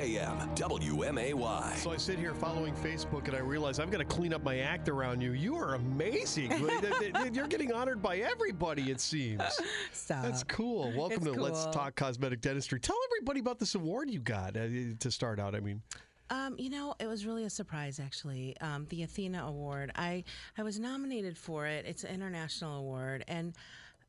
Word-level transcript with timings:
AM 0.00 0.36
WMAY. 0.56 1.76
So 1.76 1.92
I 1.92 1.96
sit 1.96 2.18
here 2.18 2.34
following 2.34 2.74
Facebook 2.74 3.26
and 3.28 3.36
I 3.36 3.40
realize 3.40 3.78
I've 3.78 3.90
got 3.90 3.98
to 3.98 4.04
clean 4.04 4.32
up 4.34 4.42
my 4.42 4.58
act 4.58 4.88
around 4.88 5.20
you. 5.20 5.32
You 5.32 5.56
are 5.56 5.74
amazing. 5.74 6.50
You're 7.32 7.46
getting 7.46 7.72
honored 7.72 8.02
by 8.02 8.18
everybody, 8.18 8.90
it 8.90 9.00
seems. 9.00 9.42
Stop. 9.92 10.22
That's 10.22 10.42
cool. 10.44 10.92
Welcome 10.96 11.26
It's 11.26 11.36
to 11.36 11.42
Let's. 11.42 11.66
Talk 11.66 11.94
Cosmetic 11.96 12.40
Dentistry. 12.40 12.80
Tell 12.80 12.96
everybody 13.12 13.40
about 13.40 13.58
this 13.58 13.74
award 13.74 14.10
you 14.10 14.20
got 14.20 14.56
uh, 14.56 14.66
to 14.98 15.10
start 15.10 15.38
out. 15.38 15.54
I 15.54 15.60
mean, 15.60 15.82
Um, 16.30 16.56
you 16.58 16.70
know, 16.70 16.94
it 16.98 17.06
was 17.06 17.26
really 17.26 17.44
a 17.44 17.50
surprise, 17.50 18.00
actually. 18.00 18.56
Um, 18.60 18.86
the 18.90 19.02
Athena 19.02 19.44
Award. 19.46 19.92
I 19.94 20.24
I 20.58 20.62
was 20.62 20.78
nominated 20.78 21.36
for 21.36 21.66
it. 21.66 21.84
It's 21.86 22.04
an 22.04 22.14
international 22.14 22.78
award 22.78 23.24
and 23.28 23.54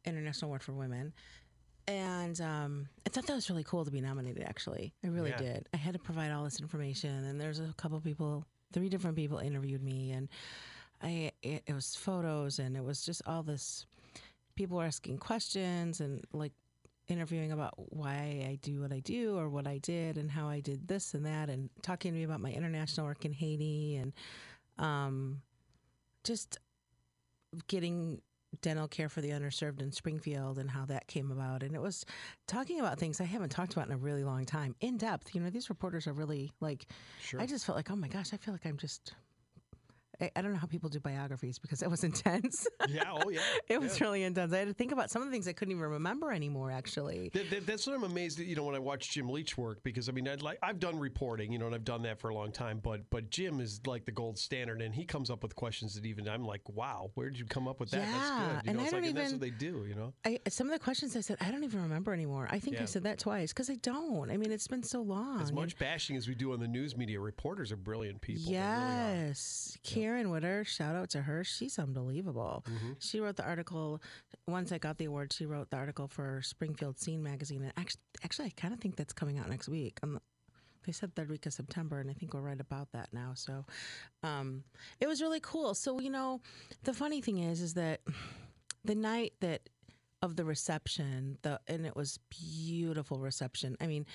international 0.05 0.49
award 0.49 0.63
for 0.63 0.73
women. 0.73 1.13
And 1.87 2.39
um, 2.41 2.89
I 3.05 3.09
thought 3.09 3.27
that 3.27 3.35
was 3.35 3.49
really 3.49 3.63
cool 3.63 3.85
to 3.85 3.91
be 3.91 4.01
nominated. 4.01 4.43
Actually, 4.43 4.93
I 5.03 5.07
really 5.07 5.29
Yeah. 5.31 5.37
did. 5.37 5.69
I 5.73 5.77
had 5.77 5.93
to 5.93 5.99
provide 5.99 6.31
all 6.31 6.43
this 6.43 6.59
information, 6.59 7.23
and 7.25 7.39
there's 7.39 7.59
a 7.59 7.73
couple 7.77 7.99
people, 8.01 8.45
three 8.73 8.89
different 8.89 9.15
people 9.15 9.37
interviewed 9.37 9.83
me, 9.83 10.11
and 10.11 10.27
I 11.01 11.31
it, 11.43 11.63
it 11.67 11.73
was 11.73 11.95
photos, 11.95 12.57
and 12.59 12.75
it 12.75 12.83
was 12.83 13.05
just 13.05 13.21
all 13.27 13.43
this. 13.43 13.85
People 14.55 14.77
were 14.77 14.85
asking 14.85 15.17
questions 15.19 15.99
and 16.01 16.23
like 16.33 16.53
interviewing 17.07 17.51
about 17.51 17.73
why 17.93 18.45
I 18.49 18.57
do 18.61 18.81
what 18.81 18.91
I 18.91 18.99
do 18.99 19.37
or 19.37 19.47
what 19.49 19.67
I 19.67 19.77
did 19.77 20.17
and 20.17 20.31
how 20.31 20.47
I 20.47 20.59
did 20.59 20.87
this 20.87 21.13
and 21.13 21.25
that 21.25 21.49
and 21.49 21.69
talking 21.83 22.11
to 22.13 22.17
me 22.17 22.23
about 22.23 22.39
my 22.39 22.51
international 22.51 23.05
work 23.05 23.25
in 23.25 23.33
Haiti 23.33 23.97
and 23.97 24.13
um, 24.79 25.41
just 26.23 26.57
getting 27.67 28.21
dental 28.61 28.87
care 28.87 29.09
for 29.09 29.21
the 29.21 29.29
underserved 29.29 29.81
in 29.81 29.91
Springfield 29.91 30.57
and 30.57 30.69
how 30.69 30.85
that 30.85 31.07
came 31.07 31.31
about. 31.31 31.63
And 31.63 31.75
it 31.75 31.81
was 31.81 32.05
talking 32.47 32.79
about 32.79 32.99
things 32.99 33.19
I 33.21 33.25
haven't 33.25 33.49
talked 33.49 33.73
about 33.73 33.87
in 33.87 33.93
a 33.93 33.97
really 33.97 34.23
long 34.23 34.45
time, 34.45 34.75
in 34.81 34.97
depth. 34.97 35.33
You 35.33 35.41
know, 35.41 35.49
these 35.49 35.69
reporters 35.69 36.07
are 36.07 36.13
really 36.13 36.51
like, 36.59 36.87
Sure. 37.21 37.41
I 37.41 37.45
just 37.45 37.65
felt 37.65 37.75
like, 37.75 37.91
oh 37.91 37.95
my 37.95 38.07
gosh, 38.07 38.33
I 38.33 38.37
feel 38.37 38.53
like 38.53 38.65
I'm 38.65 38.77
just. 38.77 39.13
I, 40.21 40.31
I 40.35 40.41
don't 40.41 40.53
know 40.53 40.59
how 40.59 40.67
people 40.67 40.89
do 40.89 40.99
biographies 40.99 41.59
because 41.59 41.81
it 41.81 41.89
was 41.89 42.03
intense. 42.09 42.67
yeah, 42.87 43.03
oh 43.11 43.29
yeah. 43.29 43.39
it 43.69 43.79
was 43.81 43.99
yeah. 43.99 44.05
really 44.05 44.23
intense. 44.23 44.53
I 44.53 44.59
had 44.59 44.67
to 44.67 44.73
think 44.73 44.91
about 44.91 45.09
some 45.11 45.21
of 45.21 45.27
the 45.27 45.31
things 45.31 45.47
I 45.47 45.53
couldn't 45.53 45.71
even 45.73 45.83
remember 45.89 46.31
anymore. 46.31 46.71
Actually, 46.71 47.29
That, 47.33 47.49
that- 47.49 47.65
that's 47.65 47.87
what 47.87 47.95
I'm 47.95 48.03
amazed 48.03 48.39
at, 48.39 48.45
you 48.45 48.55
know, 48.55 48.63
when 48.63 48.75
I 48.75 48.79
watch 48.79 49.09
Jim 49.11 49.29
Leach 49.29 49.57
work 49.57 49.83
because 49.83 50.07
I 50.09 50.11
mean, 50.11 50.27
I'd 50.27 50.41
like 50.41 50.57
I've 50.61 50.79
done 50.79 50.99
reporting, 50.99 51.51
you 51.51 51.59
know, 51.59 51.65
and 51.67 51.75
I've 51.75 51.85
done 51.85 52.03
that 52.03 52.19
for 52.19 52.29
a 52.29 52.35
long 52.35 52.51
time. 52.51 52.79
But 52.83 53.09
but 53.09 53.29
Jim 53.29 53.59
is 53.59 53.81
like 53.85 54.05
the 54.05 54.11
gold 54.11 54.37
standard, 54.37 54.81
and 54.81 54.93
he 54.93 55.05
comes 55.05 55.29
up 55.29 55.43
with 55.43 55.55
questions 55.55 55.95
that 55.95 56.05
even 56.05 56.27
I'm 56.27 56.43
like, 56.45 56.61
wow, 56.69 57.11
where 57.15 57.29
did 57.29 57.39
you 57.39 57.45
come 57.45 57.67
up 57.67 57.79
with 57.79 57.91
that? 57.91 58.01
Yeah, 58.01 58.11
that's 58.11 58.29
good. 58.29 58.65
You 58.65 58.69
and 58.69 58.77
know, 58.77 58.85
I 58.85 58.89
don't 58.89 59.01
like, 59.01 59.09
and 59.09 59.17
that's 59.17 59.33
even- 59.33 59.39
what 59.39 59.41
they 59.41 59.65
do, 59.65 59.85
you 59.87 59.95
know. 59.95 60.13
I, 60.25 60.39
some 60.49 60.67
of 60.67 60.73
the 60.73 60.79
questions 60.79 61.15
I 61.15 61.21
said, 61.21 61.37
I 61.41 61.51
don't 61.51 61.63
even 61.63 61.81
remember 61.81 62.13
anymore. 62.13 62.47
I 62.51 62.59
think 62.59 62.75
Yeah. 62.77 62.83
I 62.83 62.85
said 62.85 63.03
that 63.03 63.19
twice 63.19 63.51
because 63.53 63.69
I 63.69 63.75
don't. 63.75 64.29
I 64.31 64.37
mean, 64.37 64.51
it's 64.51 64.67
been 64.67 64.83
so 64.83 65.01
long. 65.01 65.41
As 65.41 65.49
and- 65.49 65.57
much 65.57 65.77
bashing 65.77 66.15
as 66.15 66.27
we 66.27 66.35
do 66.35 66.53
on 66.53 66.59
the 66.59 66.67
news 66.67 66.95
media, 66.97 67.19
reporters 67.19 67.71
are 67.71 67.77
brilliant 67.77 68.21
people. 68.21 68.43
Yes, 68.51 69.77
really 69.95 70.04
are. 70.04 70.04
Karen 70.05 70.29
Witter, 70.29 70.63
shout 70.63 70.95
out 70.95 71.09
to 71.09 71.21
her. 71.23 71.43
She's 71.43 71.79
unbelievable. 71.79 72.63
Mm-hmm. 72.69 72.91
She 72.99 73.19
wrote 73.19 73.37
the 73.37 73.43
article, 73.43 74.03
once 74.47 74.71
I 74.71 74.77
got 74.77 74.99
the 74.99 75.05
award, 75.05 75.33
she 75.33 75.47
wrote 75.47 75.71
the 75.71 75.77
article 75.77 76.07
for 76.07 76.43
Springfield 76.43 76.99
Scene 76.99 77.23
magazine. 77.23 77.63
And 77.63 77.73
actually, 77.75 78.01
actually 78.23 78.45
I 78.45 78.53
kind 78.55 78.71
of 78.71 78.79
think 78.79 78.97
that's 78.97 79.13
coming 79.13 79.39
out 79.39 79.49
next 79.49 79.67
week. 79.67 79.97
Um 80.03 80.19
they 80.85 80.91
said 80.91 81.15
third 81.15 81.31
week 81.31 81.47
of 81.47 81.53
September, 81.53 81.99
and 81.99 82.11
I 82.11 82.13
think 82.13 82.35
we're 82.35 82.41
right 82.41 82.61
about 82.61 82.91
that 82.91 83.09
now. 83.11 83.31
So 83.33 83.65
um, 84.21 84.63
it 84.99 85.07
was 85.07 85.19
really 85.19 85.39
cool. 85.39 85.73
So, 85.73 85.99
you 85.99 86.11
know, 86.11 86.41
the 86.83 86.93
funny 86.93 87.21
thing 87.21 87.39
is, 87.39 87.59
is 87.59 87.73
that 87.73 88.01
the 88.83 88.93
night 88.93 89.33
that 89.41 89.67
of 90.21 90.35
the 90.35 90.45
reception, 90.45 91.39
the 91.41 91.59
and 91.67 91.87
it 91.87 91.95
was 91.95 92.19
beautiful 92.29 93.17
reception. 93.17 93.77
I 93.81 93.87
mean, 93.87 94.05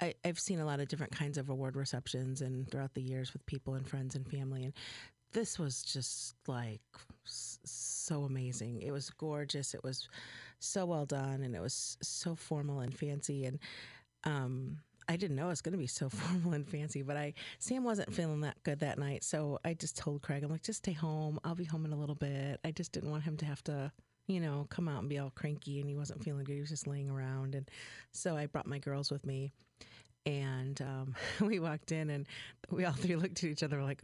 I, 0.00 0.14
I've 0.24 0.38
seen 0.38 0.60
a 0.60 0.66
lot 0.66 0.80
of 0.80 0.88
different 0.88 1.12
kinds 1.12 1.38
of 1.38 1.48
award 1.48 1.76
receptions 1.76 2.42
and 2.42 2.70
throughout 2.70 2.94
the 2.94 3.02
years 3.02 3.32
with 3.32 3.44
people 3.46 3.74
and 3.74 3.88
friends 3.88 4.14
and 4.14 4.28
family. 4.28 4.64
And 4.64 4.74
this 5.32 5.58
was 5.58 5.82
just 5.82 6.34
like 6.46 6.80
so 7.24 8.24
amazing. 8.24 8.82
It 8.82 8.92
was 8.92 9.10
gorgeous. 9.10 9.74
It 9.74 9.82
was 9.82 10.08
so 10.58 10.86
well 10.86 11.06
done 11.06 11.42
and 11.42 11.54
it 11.54 11.60
was 11.60 11.96
so 12.02 12.34
formal 12.34 12.80
and 12.80 12.94
fancy. 12.94 13.44
And 13.46 13.58
um, 14.24 14.78
I 15.08 15.16
didn't 15.16 15.36
know 15.36 15.46
it 15.46 15.50
was 15.50 15.62
going 15.62 15.72
to 15.72 15.78
be 15.78 15.86
so 15.86 16.08
formal 16.10 16.52
and 16.52 16.68
fancy, 16.68 17.02
but 17.02 17.16
I 17.16 17.34
Sam 17.58 17.84
wasn't 17.84 18.12
feeling 18.12 18.40
that 18.40 18.62
good 18.64 18.80
that 18.80 18.98
night, 18.98 19.24
so 19.24 19.58
I 19.64 19.74
just 19.74 19.96
told 19.96 20.22
Craig, 20.22 20.42
I'm 20.42 20.50
like, 20.50 20.62
just 20.62 20.78
stay 20.78 20.92
home. 20.92 21.38
I'll 21.44 21.54
be 21.54 21.64
home 21.64 21.84
in 21.84 21.92
a 21.92 21.96
little 21.98 22.14
bit. 22.14 22.60
I 22.64 22.70
just 22.70 22.92
didn't 22.92 23.10
want 23.10 23.24
him 23.24 23.36
to 23.38 23.44
have 23.46 23.62
to, 23.64 23.92
you 24.26 24.40
know, 24.40 24.66
come 24.70 24.88
out 24.88 25.00
and 25.00 25.08
be 25.08 25.18
all 25.18 25.30
cranky, 25.30 25.80
and 25.80 25.88
he 25.88 25.94
wasn't 25.96 26.22
feeling 26.24 26.44
good. 26.44 26.54
He 26.54 26.60
was 26.60 26.70
just 26.70 26.86
laying 26.86 27.10
around, 27.10 27.54
and 27.54 27.68
so 28.12 28.36
I 28.36 28.46
brought 28.46 28.66
my 28.66 28.78
girls 28.78 29.10
with 29.10 29.24
me, 29.24 29.52
and 30.24 30.80
um, 30.82 31.14
we 31.40 31.58
walked 31.60 31.92
in, 31.92 32.10
and 32.10 32.26
we 32.70 32.84
all 32.84 32.92
three 32.92 33.16
looked 33.16 33.42
at 33.44 33.50
each 33.50 33.62
other 33.62 33.82
like. 33.82 34.02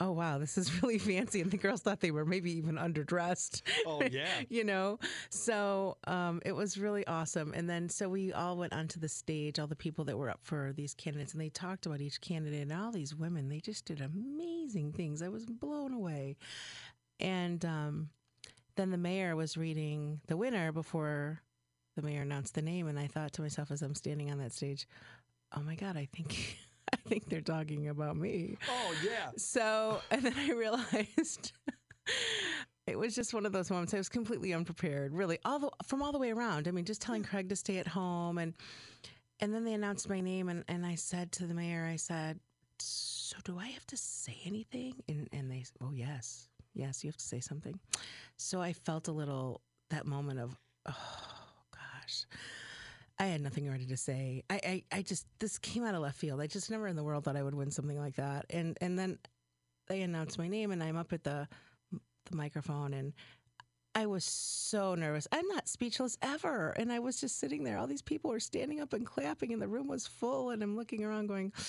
Oh 0.00 0.10
wow, 0.10 0.38
this 0.38 0.58
is 0.58 0.72
really 0.82 0.98
fancy, 0.98 1.40
and 1.40 1.52
the 1.52 1.56
girls 1.56 1.80
thought 1.80 2.00
they 2.00 2.10
were 2.10 2.24
maybe 2.24 2.50
even 2.58 2.74
underdressed 2.74 3.62
Oh 3.86 4.02
yeah. 4.10 4.26
you 4.48 4.64
know 4.64 4.98
so 5.30 5.98
um, 6.08 6.42
it 6.44 6.50
was 6.50 6.76
really 6.76 7.06
awesome 7.06 7.52
and 7.54 7.70
then 7.70 7.88
so 7.88 8.08
we 8.08 8.32
all 8.32 8.56
went 8.56 8.72
onto 8.72 8.98
the 8.98 9.08
stage 9.08 9.60
all 9.60 9.68
the 9.68 9.76
people 9.76 10.04
that 10.06 10.18
were 10.18 10.30
up 10.30 10.40
for 10.42 10.72
these 10.76 10.94
candidates 10.94 11.30
and 11.30 11.40
they 11.40 11.48
talked 11.48 11.86
about 11.86 12.00
each 12.00 12.20
candidate 12.20 12.62
and 12.62 12.72
all 12.72 12.90
these 12.90 13.14
women 13.14 13.48
they 13.48 13.60
just 13.60 13.84
did 13.84 14.00
amazing 14.00 14.92
things 14.92 15.22
i 15.22 15.28
was 15.28 15.46
blown 15.46 15.92
away 15.92 16.36
and 17.20 17.64
um, 17.64 18.08
then 18.76 18.90
the 18.90 18.98
mayor 18.98 19.36
was 19.36 19.56
reading 19.56 20.20
the 20.26 20.36
winner 20.36 20.72
before 20.72 21.40
the 21.96 22.02
mayor 22.02 22.22
announced 22.22 22.54
the 22.54 22.62
name 22.62 22.86
and 22.88 22.98
i 22.98 23.06
thought 23.06 23.32
to 23.32 23.42
myself 23.42 23.70
as 23.70 23.82
i'm 23.82 23.94
standing 23.94 24.30
on 24.30 24.38
that 24.38 24.52
stage 24.52 24.86
oh 25.56 25.60
my 25.62 25.74
god 25.74 25.96
i 25.96 26.08
think 26.14 26.58
i 26.92 26.96
think 27.08 27.28
they're 27.28 27.40
talking 27.40 27.88
about 27.88 28.16
me 28.16 28.56
Oh 28.68 28.94
yeah. 29.04 29.30
so, 29.36 30.00
and 30.10 30.22
then 30.22 30.34
I 30.36 30.50
realized 30.52 31.52
it 32.86 32.98
was 32.98 33.14
just 33.14 33.32
one 33.32 33.46
of 33.46 33.52
those 33.52 33.70
moments. 33.70 33.94
I 33.94 33.96
was 33.96 34.08
completely 34.10 34.52
unprepared, 34.52 35.14
really, 35.14 35.38
all 35.44 35.58
the, 35.58 35.70
from 35.86 36.02
all 36.02 36.12
the 36.12 36.18
way 36.18 36.30
around. 36.32 36.68
I 36.68 36.70
mean, 36.70 36.84
just 36.84 37.00
telling 37.00 37.22
Craig 37.24 37.48
to 37.48 37.56
stay 37.56 37.78
at 37.78 37.86
home, 37.88 38.36
and 38.38 38.54
and 39.40 39.54
then 39.54 39.64
they 39.64 39.72
announced 39.72 40.08
my 40.08 40.20
name, 40.20 40.48
and 40.48 40.64
and 40.68 40.84
I 40.84 40.94
said 40.96 41.32
to 41.32 41.46
the 41.46 41.54
mayor, 41.54 41.86
I 41.90 41.96
said, 41.96 42.38
"So 42.78 43.36
do 43.44 43.58
I 43.58 43.68
have 43.68 43.86
to 43.88 43.96
say 43.96 44.36
anything?" 44.44 45.02
And 45.08 45.28
and 45.32 45.50
they, 45.50 45.64
"Oh 45.80 45.92
yes, 45.94 46.48
yes, 46.74 47.04
you 47.04 47.08
have 47.08 47.16
to 47.16 47.24
say 47.24 47.40
something." 47.40 47.78
So 48.36 48.60
I 48.60 48.72
felt 48.72 49.08
a 49.08 49.12
little 49.12 49.62
that 49.90 50.06
moment 50.06 50.40
of, 50.40 50.56
oh 50.86 50.92
gosh. 51.72 52.26
I 53.18 53.26
had 53.26 53.40
nothing 53.40 53.70
ready 53.70 53.86
to 53.86 53.96
say. 53.96 54.42
I, 54.50 54.60
I, 54.64 54.82
I 54.98 55.02
just 55.02 55.26
this 55.38 55.58
came 55.58 55.84
out 55.84 55.94
of 55.94 56.02
left 56.02 56.18
field. 56.18 56.40
I 56.40 56.46
just 56.46 56.70
never 56.70 56.88
in 56.88 56.96
the 56.96 57.04
world 57.04 57.24
thought 57.24 57.36
I 57.36 57.42
would 57.42 57.54
win 57.54 57.70
something 57.70 57.98
like 57.98 58.16
that. 58.16 58.46
And 58.50 58.76
and 58.80 58.98
then 58.98 59.18
they 59.86 60.02
announced 60.02 60.38
my 60.38 60.48
name, 60.48 60.72
and 60.72 60.82
I'm 60.82 60.96
up 60.96 61.12
at 61.12 61.22
the 61.22 61.46
the 61.92 62.36
microphone, 62.36 62.94
and 62.94 63.12
I 63.96 64.06
was 64.06 64.24
so 64.24 64.96
nervous. 64.96 65.28
I'm 65.30 65.46
not 65.46 65.68
speechless 65.68 66.18
ever, 66.20 66.70
and 66.70 66.92
I 66.92 66.98
was 66.98 67.20
just 67.20 67.38
sitting 67.38 67.62
there. 67.62 67.78
All 67.78 67.86
these 67.86 68.02
people 68.02 68.30
were 68.30 68.40
standing 68.40 68.80
up 68.80 68.92
and 68.92 69.06
clapping, 69.06 69.52
and 69.52 69.62
the 69.62 69.68
room 69.68 69.86
was 69.86 70.04
full. 70.06 70.50
And 70.50 70.62
I'm 70.64 70.74
looking 70.76 71.04
around, 71.04 71.28
going. 71.28 71.52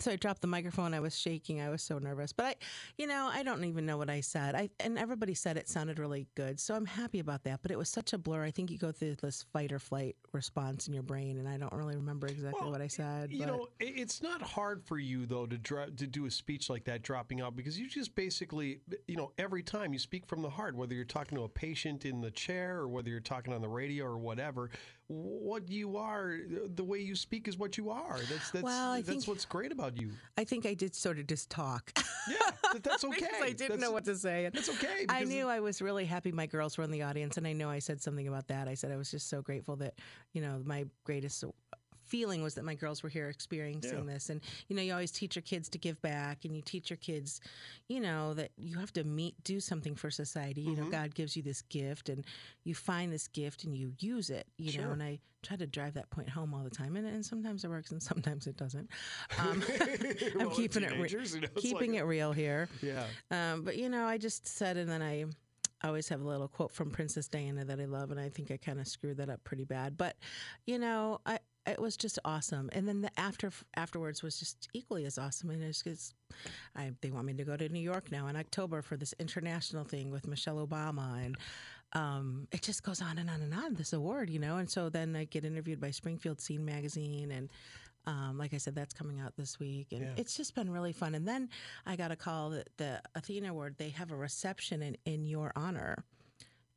So 0.00 0.12
I 0.12 0.16
dropped 0.16 0.42
the 0.42 0.46
microphone. 0.46 0.94
I 0.94 1.00
was 1.00 1.18
shaking. 1.18 1.60
I 1.60 1.70
was 1.70 1.82
so 1.82 1.98
nervous. 1.98 2.32
But 2.32 2.44
I, 2.46 2.54
you 2.98 3.06
know, 3.08 3.28
I 3.32 3.42
don't 3.42 3.64
even 3.64 3.84
know 3.84 3.96
what 3.96 4.08
I 4.08 4.20
said. 4.20 4.54
I 4.54 4.70
and 4.80 4.96
everybody 4.96 5.34
said 5.34 5.56
it 5.56 5.68
sounded 5.68 5.98
really 5.98 6.28
good, 6.36 6.60
so 6.60 6.74
I'm 6.74 6.86
happy 6.86 7.18
about 7.18 7.42
that. 7.44 7.60
But 7.62 7.70
it 7.72 7.78
was 7.78 7.88
such 7.88 8.12
a 8.12 8.18
blur. 8.18 8.44
I 8.44 8.50
think 8.52 8.70
you 8.70 8.78
go 8.78 8.92
through 8.92 9.16
this 9.16 9.44
fight 9.52 9.72
or 9.72 9.78
flight 9.80 10.14
response 10.32 10.86
in 10.86 10.94
your 10.94 11.02
brain, 11.02 11.38
and 11.38 11.48
I 11.48 11.56
don't 11.56 11.72
really 11.72 11.96
remember 11.96 12.28
exactly 12.28 12.60
Well, 12.60 12.70
what 12.70 12.80
I 12.80 12.86
said. 12.86 13.32
You 13.32 13.40
but- 13.40 13.46
know, 13.46 13.68
it's 13.80 14.22
not 14.22 14.40
hard 14.40 14.84
for 14.84 14.98
you 14.98 15.26
though 15.26 15.46
to 15.46 15.58
dra- 15.58 15.90
to 15.90 16.06
do 16.06 16.26
a 16.26 16.30
speech 16.30 16.70
like 16.70 16.84
that, 16.84 17.02
dropping 17.02 17.40
out, 17.40 17.56
because 17.56 17.78
you 17.78 17.88
just 17.88 18.14
basically, 18.14 18.80
you 19.08 19.16
know, 19.16 19.32
every 19.38 19.62
time 19.62 19.92
you 19.92 19.98
speak 19.98 20.26
from 20.26 20.42
the 20.42 20.50
heart, 20.50 20.76
whether 20.76 20.94
you're 20.94 21.04
talking 21.04 21.36
to 21.38 21.44
a 21.44 21.48
patient 21.48 21.67
in 21.76 22.20
the 22.20 22.30
chair 22.30 22.78
or 22.78 22.88
whether 22.88 23.10
you're 23.10 23.20
talking 23.20 23.52
on 23.52 23.60
the 23.60 23.68
radio 23.68 24.04
or 24.06 24.18
whatever. 24.18 24.70
What 25.08 25.70
you 25.70 25.96
are, 25.96 26.36
the 26.74 26.84
way 26.84 26.98
you 26.98 27.14
speak 27.14 27.48
is 27.48 27.58
what 27.58 27.78
you 27.78 27.90
are. 27.90 28.18
That's 28.30 28.50
that's 28.50 28.62
Well, 28.62 28.94
that's 28.94 29.08
think- 29.08 29.24
what's 29.26 29.44
great 29.44 29.72
about 29.72 29.98
you. 30.00 30.10
I 30.36 30.44
think 30.44 30.66
I 30.66 30.74
did 30.74 30.94
sort 30.94 31.18
of 31.18 31.26
just 31.26 31.48
talk. 31.50 31.92
Yeah, 32.28 32.36
that's 32.82 33.04
okay. 33.04 33.16
because 33.20 33.34
I 33.42 33.46
didn't 33.46 33.58
That's- 33.58 33.80
know 33.80 33.90
what 33.90 34.04
to 34.04 34.16
say. 34.16 34.44
And 34.46 34.54
That's 34.54 34.68
okay. 34.68 35.06
I 35.08 35.24
knew 35.24 35.46
I 35.48 35.60
was 35.60 35.80
really 35.80 36.04
happy 36.04 36.30
my 36.32 36.46
girls 36.46 36.76
were 36.76 36.84
in 36.84 36.90
the 36.90 37.02
audience, 37.02 37.36
and 37.38 37.46
I 37.46 37.52
know 37.54 37.70
I 37.70 37.78
said 37.78 38.02
something 38.02 38.28
about 38.28 38.48
that. 38.48 38.68
I 38.68 38.74
said 38.74 38.92
I 38.92 38.96
was 38.96 39.10
just 39.10 39.28
so 39.28 39.40
grateful 39.40 39.76
that, 39.76 39.94
you 40.34 40.42
know, 40.42 40.60
my 40.64 40.84
greatest 41.04 41.42
feeling 42.08 42.42
was 42.42 42.54
that 42.54 42.64
my 42.64 42.74
girls 42.74 43.02
were 43.02 43.08
here 43.08 43.28
experiencing 43.28 44.06
Yeah. 44.06 44.12
this. 44.14 44.30
And, 44.30 44.40
you 44.68 44.76
know, 44.76 44.82
you 44.82 44.92
always 44.92 45.10
teach 45.12 45.36
your 45.36 45.42
kids 45.42 45.68
to 45.70 45.78
give 45.78 46.00
back, 46.02 46.44
and 46.44 46.54
you 46.56 46.62
teach 46.62 46.90
your 46.90 46.96
kids, 46.96 47.40
you 47.88 48.00
know, 48.00 48.34
that 48.34 48.50
you 48.56 48.78
have 48.78 48.92
to 48.94 49.04
meet, 49.04 49.34
do 49.44 49.60
something 49.60 49.94
for 49.94 50.10
society. 50.10 50.60
You 50.62 50.72
Mm-hmm. 50.72 50.84
know, 50.84 50.90
God 50.90 51.14
gives 51.14 51.36
you 51.36 51.42
this 51.42 51.62
gift, 51.62 52.08
and 52.08 52.24
you 52.64 52.74
find 52.74 53.12
this 53.12 53.28
gift 53.28 53.64
and 53.64 53.76
you 53.76 53.92
use 53.98 54.30
it, 54.30 54.46
you 54.58 54.78
know, 54.80 54.90
and 54.90 55.02
I 55.02 55.20
try 55.42 55.56
to 55.56 55.66
drive 55.66 55.94
that 55.94 56.10
point 56.10 56.28
home 56.28 56.52
all 56.52 56.64
the 56.64 56.70
time. 56.70 56.96
And, 56.96 57.06
and 57.06 57.24
sometimes 57.24 57.64
it 57.64 57.68
works 57.68 57.92
and 57.92 58.02
sometimes 58.02 58.46
it 58.48 58.56
doesn't. 58.56 58.90
Um, 59.38 59.62
I'm 59.80 60.48
Well, 60.48 60.50
keeping 60.50 60.82
it, 60.82 60.92
re- 60.98 61.08
you 61.08 61.40
know, 61.40 61.48
keeping 61.56 61.92
like- 61.92 62.00
it 62.00 62.04
real 62.04 62.32
here. 62.32 62.68
Yeah. 62.82 63.04
Um, 63.30 63.62
but 63.62 63.76
you 63.76 63.88
know, 63.88 64.04
I 64.04 64.18
just 64.18 64.46
said, 64.48 64.76
and 64.76 64.90
then 64.90 65.00
I 65.02 65.26
always 65.84 66.08
have 66.08 66.20
a 66.20 66.24
little 66.26 66.48
quote 66.48 66.72
from 66.72 66.90
Princess 66.90 67.28
Diana 67.28 67.64
that 67.64 67.78
I 67.80 67.84
love, 67.84 68.10
and 68.10 68.18
I 68.18 68.28
think 68.30 68.50
I 68.50 68.56
kind 68.56 68.80
of 68.80 68.88
screwed 68.88 69.18
that 69.18 69.30
up 69.30 69.44
pretty 69.44 69.64
bad. 69.64 69.96
But 69.96 70.16
you 70.66 70.76
know, 70.78 71.20
I 71.24 71.37
it 71.68 71.80
was 71.80 71.96
just 71.96 72.18
awesome. 72.24 72.68
And 72.72 72.86
then 72.88 73.00
the 73.02 73.10
after 73.18 73.50
afterwards 73.76 74.22
was 74.22 74.38
just 74.38 74.68
equally 74.72 75.04
as 75.04 75.18
awesome. 75.18 75.50
And 75.50 75.62
it's 75.62 75.82
because 75.82 76.14
I 76.76 76.92
they 77.00 77.10
want 77.10 77.26
me 77.26 77.34
to 77.34 77.44
go 77.44 77.56
to 77.56 77.68
New 77.68 77.80
York 77.80 78.10
now 78.10 78.26
in 78.28 78.36
October 78.36 78.82
for 78.82 78.96
this 78.96 79.14
international 79.18 79.84
thing 79.84 80.10
with 80.10 80.26
Michelle 80.26 80.66
Obama 80.66 81.24
and. 81.24 81.36
Um, 81.94 82.48
it 82.52 82.60
just 82.60 82.82
goes 82.82 83.00
on 83.00 83.16
and 83.16 83.30
on 83.30 83.40
and 83.40 83.54
on. 83.54 83.72
This 83.72 83.94
award, 83.94 84.28
you 84.28 84.38
know, 84.38 84.58
and 84.58 84.68
so 84.68 84.90
then 84.90 85.16
I 85.16 85.24
get 85.24 85.46
interviewed 85.46 85.80
by 85.80 85.90
Springfield 85.90 86.38
Scene 86.38 86.62
magazine, 86.62 87.30
and 87.30 87.48
um, 88.06 88.36
like 88.36 88.52
I 88.52 88.58
said, 88.58 88.74
that's 88.74 88.92
coming 88.92 89.20
out 89.20 89.32
this 89.38 89.58
week, 89.58 89.92
and 89.92 90.02
Yeah. 90.02 90.12
it's 90.18 90.36
just 90.36 90.54
been 90.54 90.68
really 90.70 90.92
fun. 90.92 91.14
And 91.14 91.26
then 91.26 91.48
I 91.86 91.96
got 91.96 92.10
a 92.10 92.16
call 92.16 92.50
that 92.50 92.68
the 92.76 93.00
Athena 93.14 93.48
Award 93.48 93.76
they 93.78 93.88
have 93.88 94.10
a 94.12 94.16
reception 94.16 94.82
in 94.82 94.98
in 95.06 95.24
your 95.24 95.50
honor, 95.56 96.04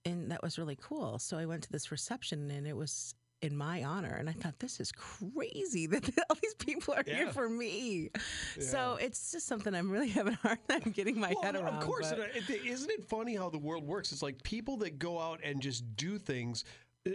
and 0.06 0.32
that 0.32 0.42
was 0.42 0.58
really 0.58 0.78
cool. 0.82 1.20
So 1.20 1.38
I 1.38 1.46
went 1.46 1.64
to 1.64 1.72
this 1.74 1.92
reception, 1.92 2.50
and 2.50 2.66
it 2.66 2.78
was 2.78 3.14
in 3.42 3.58
my 3.58 3.84
honor, 3.84 4.16
and 4.20 4.30
I 4.30 4.34
thought 4.34 4.60
this 4.60 4.80
is 4.80 4.92
crazy 4.92 5.88
that 5.88 6.10
all 6.30 6.38
these 6.42 6.54
people 6.56 6.94
are 6.94 7.04
here 7.06 7.28
for 7.32 7.50
me. 7.50 8.12
So 8.60 8.98
it's 9.02 9.32
just 9.32 9.48
something 9.48 9.74
I'm 9.74 9.90
really 9.90 10.10
having 10.20 10.34
a 10.34 10.38
hard 10.38 10.60
time 10.70 10.92
getting 10.96 11.20
my 11.20 11.34
Well, 11.36 11.44
head 11.44 11.56
around. 11.56 11.76
Of 11.76 11.84
course, 11.84 12.12
but- 12.12 12.30
isn't 12.50 12.92
it 12.92 13.04
funny 13.10 13.36
how 13.36 13.50
the 13.50 13.58
world 13.58 13.86
works? 13.86 14.12
It's 14.12 14.22
like 14.22 14.42
people 14.44 14.78
that 14.78 15.00
go 15.00 15.20
out 15.20 15.40
and 15.44 15.62
just 15.62 15.96
do 15.96 16.18
things. 16.18 16.64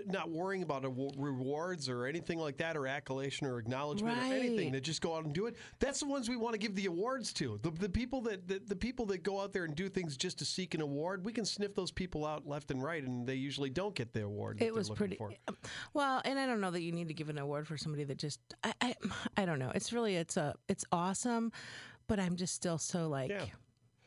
Not 0.06 0.30
worrying 0.30 0.64
about 0.64 0.84
rewards 1.16 1.88
or 1.88 2.06
anything 2.06 2.40
like 2.40 2.56
that, 2.56 2.76
or 2.76 2.88
accolation 2.88 3.46
or 3.46 3.58
acknowledgement 3.58 4.18
or 4.18 4.22
anything. 4.34 4.56
Right. 4.66 4.72
That 4.72 4.80
just 4.82 5.00
go 5.00 5.14
out 5.14 5.24
and 5.24 5.32
do 5.32 5.46
it. 5.46 5.54
That's 5.78 6.00
the 6.00 6.06
ones 6.06 6.28
we 6.28 6.36
want 6.36 6.54
to 6.54 6.58
give 6.58 6.74
the 6.74 6.86
awards 6.86 7.32
to. 7.34 7.60
The, 7.62 7.70
the 7.70 7.88
people 7.88 8.20
that 8.22 8.48
the, 8.48 8.58
the 8.66 8.74
people 8.74 9.06
that 9.06 9.22
go 9.22 9.40
out 9.40 9.52
there 9.52 9.62
and 9.64 9.76
do 9.76 9.88
things 9.88 10.16
just 10.16 10.38
to 10.40 10.44
seek 10.44 10.74
an 10.74 10.80
award. 10.80 11.24
We 11.24 11.32
can 11.32 11.44
sniff 11.44 11.74
those 11.76 11.92
people 11.92 12.26
out 12.26 12.48
left 12.48 12.72
and 12.72 12.82
right, 12.82 13.02
and 13.04 13.24
they 13.26 13.36
usually 13.36 13.70
don't 13.70 13.94
get 13.94 14.12
the 14.12 14.24
award. 14.24 14.60
it 14.60 14.74
was 14.74 14.90
pretty 14.90 15.16
For. 15.16 15.30
Um, 15.46 15.56
well 15.94 16.20
and 16.24 16.38
i 16.38 16.46
don't 16.46 16.60
know 16.60 16.70
that 16.70 16.82
you 16.82 16.90
need 16.92 17.08
to 17.08 17.14
give 17.14 17.28
an 17.28 17.38
award 17.38 17.66
for 17.68 17.76
somebody 17.76 18.04
that 18.04 18.18
just 18.18 18.40
i 18.64 18.72
i, 18.80 18.94
I 19.36 19.44
don't 19.44 19.58
know 19.58 19.70
it's 19.74 19.92
really 19.92 20.16
it's 20.16 20.36
a 20.36 20.54
it's 20.68 20.84
awesome 20.90 21.52
but 22.08 22.18
i'm 22.18 22.36
just 22.36 22.54
still 22.54 22.78
so 22.78 23.08
like 23.08 23.30
Yeah. 23.30 23.44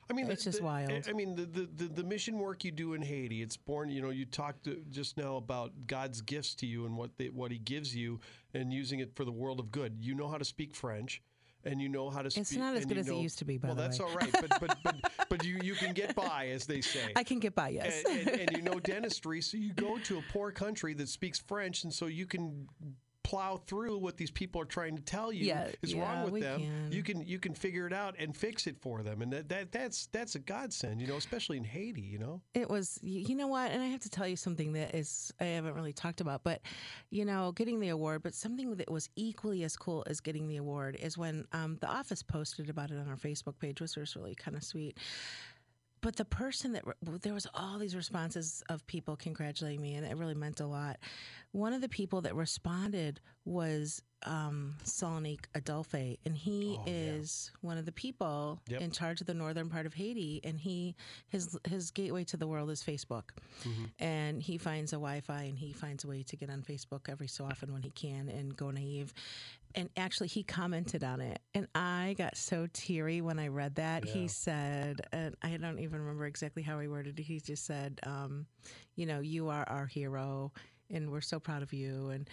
I 0.10 0.14
mean, 0.14 0.30
It's 0.30 0.44
the- 0.44 0.50
just 0.50 0.60
the- 0.60 0.66
wild. 0.66 1.08
I 1.08 1.14
mean, 1.14 1.36
the, 1.36 1.46
the, 1.46 1.86
the, 1.86 2.04
mission 2.04 2.40
work 2.40 2.64
you 2.64 2.72
do 2.72 2.94
in 2.94 3.02
Haiti, 3.02 3.42
it's 3.42 3.58
born, 3.58 3.90
you 3.90 4.02
know, 4.02 4.10
you 4.10 4.26
talked 4.26 4.68
uh, 4.68 4.72
just 4.90 5.18
now 5.18 5.36
about 5.36 5.72
God's 5.86 6.22
gifts 6.22 6.56
to 6.56 6.66
you 6.66 6.86
and 6.86 6.98
what 6.98 7.18
they, 7.18 7.28
what 7.28 7.52
he 7.52 7.60
gives 7.60 7.96
you 7.96 8.20
and 8.54 8.74
using 8.74 9.00
it 9.00 9.16
for 9.16 9.24
the 9.24 9.32
world 9.32 9.60
of 9.60 9.72
good. 9.72 9.98
You 10.00 10.16
know 10.16 10.28
how 10.28 10.38
to 10.38 10.46
speak 10.46 10.74
French 10.74 11.22
and 11.64 11.82
you 11.82 11.90
know 11.90 12.10
how 12.10 12.22
to 12.22 12.32
speak. 12.32 12.42
It's 12.42 12.56
not 12.56 12.76
as 12.76 12.86
good 12.86 12.96
you 12.96 13.02
as 13.02 13.10
it 13.10 13.16
used 13.16 13.40
to 13.40 13.46
be, 13.46 13.58
by 13.58 13.68
well, 13.68 13.76
the 13.76 13.82
that's 13.84 14.00
all 14.00 14.14
right. 14.16 14.32
But, 14.32 14.60
but, 14.60 14.78
but, 14.84 14.96
but 15.30 15.46
you, 15.46 15.60
you 15.62 15.76
can 15.76 15.94
get 15.94 16.16
by, 16.16 16.50
as 16.54 16.66
they 16.66 16.82
say. 16.82 17.12
i 17.16 17.24
can 17.24 17.40
get 17.40 17.54
by 17.54 17.70
yes 17.70 18.04
and, 18.10 18.28
and, 18.28 18.40
and 18.42 18.58
you 18.58 18.62
know 18.64 18.80
dentistry, 18.80 19.42
so 19.42 19.58
you 19.58 19.74
go 19.74 19.98
to 20.00 20.18
a 20.18 20.24
poor 20.32 20.52
country 20.52 20.94
that 20.96 21.10
speaks 21.10 21.40
French, 21.40 21.84
and 21.84 21.94
so 21.94 22.08
you 22.08 22.26
can 22.26 22.68
plow 23.30 23.58
through 23.68 23.98
what 23.98 24.18
these 24.18 24.32
people 24.32 24.60
are 24.60 24.66
trying 24.66 24.96
to 24.96 25.02
tell 25.04 25.32
you 25.32 25.46
Yeah, 25.46 25.68
is 25.84 25.94
yeah, 25.94 26.02
wrong 26.02 26.32
with 26.32 26.42
them. 26.42 26.62
can. 26.62 26.92
You 26.92 27.04
can 27.04 27.22
you 27.22 27.38
can 27.40 27.54
figure 27.54 27.86
it 27.86 27.94
out 27.94 28.16
and 28.18 28.36
fix 28.36 28.66
it 28.68 28.78
for 28.82 29.04
them, 29.04 29.22
and 29.22 29.32
that, 29.32 29.50
that 29.50 29.72
that's 29.72 30.08
that's 30.08 30.36
a 30.36 30.40
godsend, 30.40 31.00
you 31.00 31.08
know, 31.08 31.18
especially 31.18 31.58
in 31.58 31.64
Haiti, 31.64 32.02
you 32.02 32.18
know. 32.18 32.42
it 32.56 32.70
was 32.70 32.98
you 33.04 33.36
know 33.36 33.48
what 33.48 33.72
and 33.72 33.82
i 33.82 33.86
have 33.88 34.00
to 34.00 34.10
tell 34.10 34.28
you 34.28 34.36
something 34.36 34.74
that 34.74 34.96
is 34.96 35.32
i 35.40 35.44
haven't 35.46 35.74
really 35.76 35.94
talked 35.94 36.22
about 36.22 36.44
but 36.44 36.62
you 37.12 37.24
know 37.26 37.52
getting 37.52 37.80
the 37.80 37.90
award 37.90 38.24
but 38.24 38.34
something 38.34 38.76
that 38.76 38.90
was 38.92 39.10
equally 39.16 39.64
as 39.64 39.76
cool 39.78 40.04
as 40.08 40.20
getting 40.20 40.48
the 40.48 40.58
award 40.58 40.96
is 41.00 41.18
when 41.18 41.46
um, 41.54 41.78
the 41.82 41.88
office 41.88 42.24
posted 42.24 42.70
about 42.70 42.90
it 42.92 42.98
on 42.98 43.08
our 43.08 43.16
facebook 43.16 43.58
page 43.60 43.80
which 43.82 43.96
was 43.96 44.16
really 44.16 44.36
kind 44.36 44.56
of 44.58 44.64
sweet 44.64 44.98
but 46.02 46.16
the 46.16 46.26
person 46.26 46.74
that 46.74 46.86
re- 46.86 47.18
there 47.22 47.34
was 47.34 47.48
all 47.54 47.78
these 47.80 47.96
responses 47.96 48.64
of 48.70 48.86
people 48.88 49.16
congratulating 49.16 49.82
me 49.82 49.96
and 49.96 50.06
it 50.06 50.18
really 50.18 50.36
meant 50.36 50.60
a 50.60 50.66
lot. 50.66 50.98
One 51.52 51.74
of 51.74 51.82
the 51.82 51.90
people 51.90 52.22
that 52.22 52.36
responded 52.36 53.20
was 53.46 54.02
um, 54.24 54.76
Sonique 54.84 55.46
Adolphe, 55.56 56.18
and 56.26 56.36
he 56.36 56.76
Oh, 56.80 56.84
yeah. 56.86 56.94
is 56.94 57.52
one 57.62 57.78
of 57.78 57.86
the 57.86 57.92
people 57.92 58.60
Yep. 58.68 58.82
in 58.82 58.92
charge 58.92 59.22
of 59.22 59.28
the 59.28 59.34
northern 59.34 59.70
part 59.70 59.86
of 59.86 59.94
Haiti. 59.94 60.42
And 60.44 60.60
he 60.60 60.96
his 61.30 61.58
his 61.68 61.92
gateway 61.92 62.24
to 62.26 62.38
the 62.38 62.48
world 62.48 62.70
is 62.70 62.82
Facebook, 62.84 63.30
Mm-hmm. 63.64 63.86
and 64.00 64.42
he 64.44 64.58
finds 64.58 64.92
a 64.94 64.98
Wi-Fi 64.98 65.44
and 65.44 65.58
he 65.58 65.74
finds 65.74 66.04
a 66.04 66.08
way 66.08 66.24
to 66.24 66.36
get 66.36 66.50
on 66.50 66.62
Facebook 66.64 67.08
every 67.10 67.28
so 67.28 67.46
often 67.46 67.72
when 67.74 67.82
he 67.84 67.92
can 67.92 68.30
and 68.30 68.56
go 68.56 68.72
naive. 68.72 69.14
And 69.76 69.90
actually, 69.96 70.30
he 70.30 70.42
commented 70.42 71.04
on 71.04 71.22
it, 71.22 71.40
and 71.54 71.68
I 71.76 72.16
got 72.18 72.36
so 72.36 72.68
teary 72.74 73.22
when 73.22 73.38
I 73.38 73.50
read 73.50 73.76
that. 73.76 74.06
Yeah. 74.08 74.14
He 74.14 74.28
said, 74.28 75.02
and 75.12 75.36
I 75.44 75.56
don't 75.58 75.78
even 75.80 76.00
remember 76.02 76.26
exactly 76.26 76.64
how 76.64 76.80
he 76.80 76.88
worded 76.88 77.20
it. 77.20 77.24
He 77.24 77.40
just 77.40 77.66
said, 77.66 78.00
um, 78.04 78.48
"You 78.96 79.06
know, 79.06 79.20
you 79.20 79.50
are 79.50 79.64
our 79.70 79.86
hero." 79.86 80.52
And 80.92 81.12
we're 81.12 81.22
so 81.22 81.40
proud 81.40 81.62
of 81.62 81.72
you, 81.72 82.10
and 82.10 82.28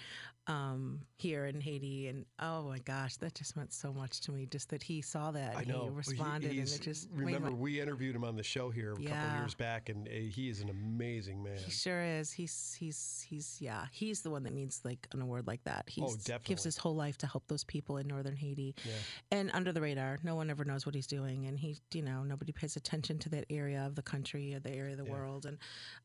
um, 0.47 1.00
here 1.19 1.44
in 1.47 1.61
Haiti, 1.61 2.06
and 2.08 2.25
oh 2.38 2.62
my 2.62 2.79
gosh, 2.79 3.17
that 3.17 3.35
just 3.35 3.56
meant 3.56 3.73
so 3.73 3.93
much 3.93 4.20
to 4.23 4.32
me. 4.32 4.47
Just 4.47 4.70
that 4.70 4.82
he 4.82 5.03
saw 5.03 5.31
that, 5.32 5.56
I 5.56 5.61
and 5.61 5.69
know. 5.69 5.82
he 5.85 5.91
responded, 5.91 6.44
and 6.50 6.55
he's- 6.55 6.75
it 6.76 6.81
just 6.82 7.08
remember 7.12 7.50
we 7.50 7.81
interviewed 7.81 8.14
him 8.17 8.23
on 8.25 8.37
the 8.37 8.43
show 8.44 8.70
here 8.70 8.93
a 8.93 8.94
couple 8.94 9.11
Yeah. 9.11 9.41
years 9.41 9.55
back, 9.55 9.88
and 9.91 10.06
uh, 10.08 10.11
he 10.11 10.49
is 10.49 10.61
an 10.61 10.70
amazing 10.70 11.43
man. 11.43 11.58
He 11.58 11.70
sure 11.70 12.00
is. 12.03 12.31
He's 12.32 12.75
he's 12.79 13.26
he's 13.29 13.58
yeah. 13.61 13.87
He's 13.91 14.23
the 14.23 14.31
one 14.31 14.44
that 14.44 14.55
needs 14.55 14.81
like 14.85 15.06
an 15.12 15.20
award 15.20 15.47
like 15.47 15.62
that. 15.64 15.91
He 15.91 16.00
Oh, 16.00 16.14
gives 16.44 16.62
his 16.62 16.79
whole 16.79 16.94
life 16.94 17.19
to 17.19 17.26
help 17.26 17.49
those 17.49 17.64
people 17.64 17.99
in 17.99 18.06
northern 18.06 18.37
Haiti, 18.37 18.75
Yeah. 18.87 18.93
and 19.32 19.50
under 19.53 19.73
the 19.73 19.81
radar. 19.82 20.19
No 20.23 20.35
one 20.37 20.49
ever 20.49 20.64
knows 20.64 20.87
what 20.87 20.94
he's 20.94 21.08
doing, 21.08 21.44
and 21.47 21.58
he 21.58 21.76
you 21.93 22.03
know 22.03 22.23
nobody 22.23 22.53
pays 22.53 22.76
attention 22.76 23.19
to 23.19 23.29
that 23.31 23.44
area 23.50 23.85
of 23.85 23.97
the 23.97 24.03
country 24.03 24.55
or 24.55 24.61
the 24.61 24.73
area 24.73 24.93
of 24.93 24.99
the 24.99 25.05
Yeah. 25.05 25.11
world, 25.12 25.44
and 25.44 25.58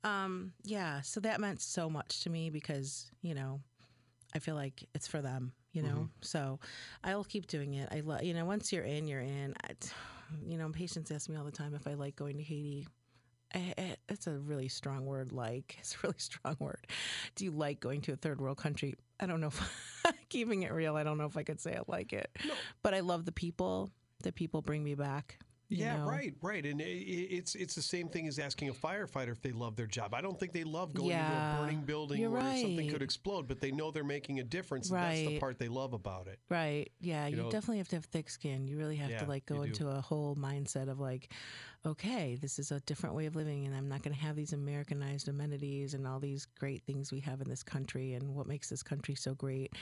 um 0.03 0.51
yeah. 0.63 0.99
So 1.01 1.19
that 1.21 1.39
meant 1.39 1.61
so 1.61 1.89
much 1.89 2.23
to 2.23 2.29
me 2.29 2.40
because 2.49 3.11
you 3.21 3.33
know 3.33 3.61
I 4.33 4.39
feel 4.39 4.55
like 4.55 4.87
it's 4.93 5.07
for 5.07 5.21
them, 5.21 5.51
you 5.73 5.81
know. 5.81 5.89
Mm-hmm. 5.89 6.05
So 6.21 6.59
I'll 7.03 7.23
keep 7.23 7.47
doing 7.47 7.73
it. 7.73 7.89
I 7.91 8.01
love, 8.01 8.23
you 8.23 8.33
know, 8.33 8.45
once 8.45 8.71
you're 8.71 8.83
in, 8.83 9.07
you're 9.07 9.21
in. 9.21 9.55
I, 9.63 9.71
you 10.45 10.57
know, 10.57 10.69
patients 10.69 11.11
ask 11.11 11.29
me 11.29 11.35
all 11.35 11.43
the 11.43 11.51
time 11.51 11.73
if 11.75 11.87
I 11.87 11.93
like 11.93 12.15
going 12.15 12.37
to 12.37 12.43
Haiti. 12.43 12.87
I, 13.53 13.73
I, 13.77 13.95
it's 14.07 14.27
a 14.27 14.39
really 14.39 14.69
strong 14.69 15.05
word. 15.05 15.31
Like 15.31 15.75
it's 15.79 15.95
a 15.95 15.97
really 16.03 16.15
strong 16.19 16.55
word. 16.59 16.87
Do 17.35 17.45
you 17.45 17.51
like 17.51 17.79
going 17.79 18.01
to 18.01 18.13
a 18.13 18.17
third 18.17 18.39
world 18.39 18.57
country? 18.57 18.95
I 19.19 19.25
don't 19.25 19.41
know. 19.41 19.47
If, 19.47 20.05
keeping 20.29 20.63
it 20.63 20.71
real, 20.71 20.95
I 20.95 21.03
don't 21.03 21.17
know 21.17 21.25
if 21.25 21.37
I 21.37 21.43
could 21.43 21.59
say 21.59 21.75
I 21.75 21.81
like 21.87 22.13
it. 22.13 22.29
But 22.81 22.93
I 22.93 23.01
love 23.01 23.25
the 23.25 23.31
people. 23.31 23.91
The 24.23 24.31
people 24.31 24.61
bring 24.61 24.83
me 24.83 24.95
back. 24.95 25.39
You 25.71 25.85
Yeah, 25.85 25.97
know? 25.97 26.05
right, 26.05 26.33
right, 26.41 26.65
and 26.65 26.81
it's 26.81 27.55
it's 27.55 27.73
the 27.75 27.81
same 27.81 28.09
thing 28.09 28.27
as 28.27 28.37
asking 28.39 28.69
a 28.69 28.73
firefighter 28.73 29.31
if 29.31 29.41
they 29.41 29.51
love 29.51 29.75
their 29.75 29.87
job. 29.87 30.13
I 30.13 30.21
don't 30.21 30.39
think 30.39 30.51
they 30.51 30.63
love 30.65 30.93
going 30.93 31.11
into 31.11 31.21
a 31.31 31.57
burning 31.61 31.81
building 31.81 32.29
where 32.31 32.41
something 32.41 32.89
could 32.89 33.01
explode, 33.01 33.47
but 33.47 33.59
they 33.61 33.71
know 33.71 33.89
they're 33.91 34.03
making 34.03 34.39
a 34.39 34.43
difference. 34.43 34.89
and 34.89 34.99
That's 34.99 35.19
the 35.19 35.39
part 35.39 35.57
they 35.57 35.69
love 35.69 35.93
about 35.93 36.27
it. 36.27 36.39
Right. 36.49 36.91
Yeah. 36.99 37.27
You, 37.27 37.37
know- 37.37 37.49
definitely 37.51 37.77
have 37.77 37.87
to 37.89 37.95
have 37.95 38.05
thick 38.05 38.29
skin. 38.29 38.67
You 38.67 38.77
really 38.77 38.97
have 38.97 39.09
Yeah, 39.09 39.19
to 39.19 39.25
like 39.25 39.45
go 39.45 39.63
into 39.63 39.87
a 39.87 40.01
whole 40.01 40.35
mindset 40.35 40.89
of 40.89 40.99
like, 40.99 41.31
okay, 41.85 42.37
this 42.39 42.59
is 42.59 42.71
a 42.71 42.79
different 42.81 43.15
way 43.15 43.25
of 43.25 43.35
living, 43.35 43.65
and 43.65 43.75
I'm 43.75 43.89
not 43.89 44.03
going 44.03 44.13
to 44.15 44.21
have 44.21 44.35
these 44.35 44.53
Americanized 44.53 45.27
amenities 45.27 45.93
and 45.93 46.05
all 46.07 46.19
these 46.19 46.45
great 46.59 46.83
things 46.83 47.11
we 47.11 47.19
have 47.21 47.41
in 47.41 47.49
this 47.49 47.63
country 47.63 48.13
and 48.13 48.35
what 48.35 48.47
makes 48.47 48.69
this 48.69 48.83
country 48.83 49.15
so 49.15 49.33
great. 49.33 49.73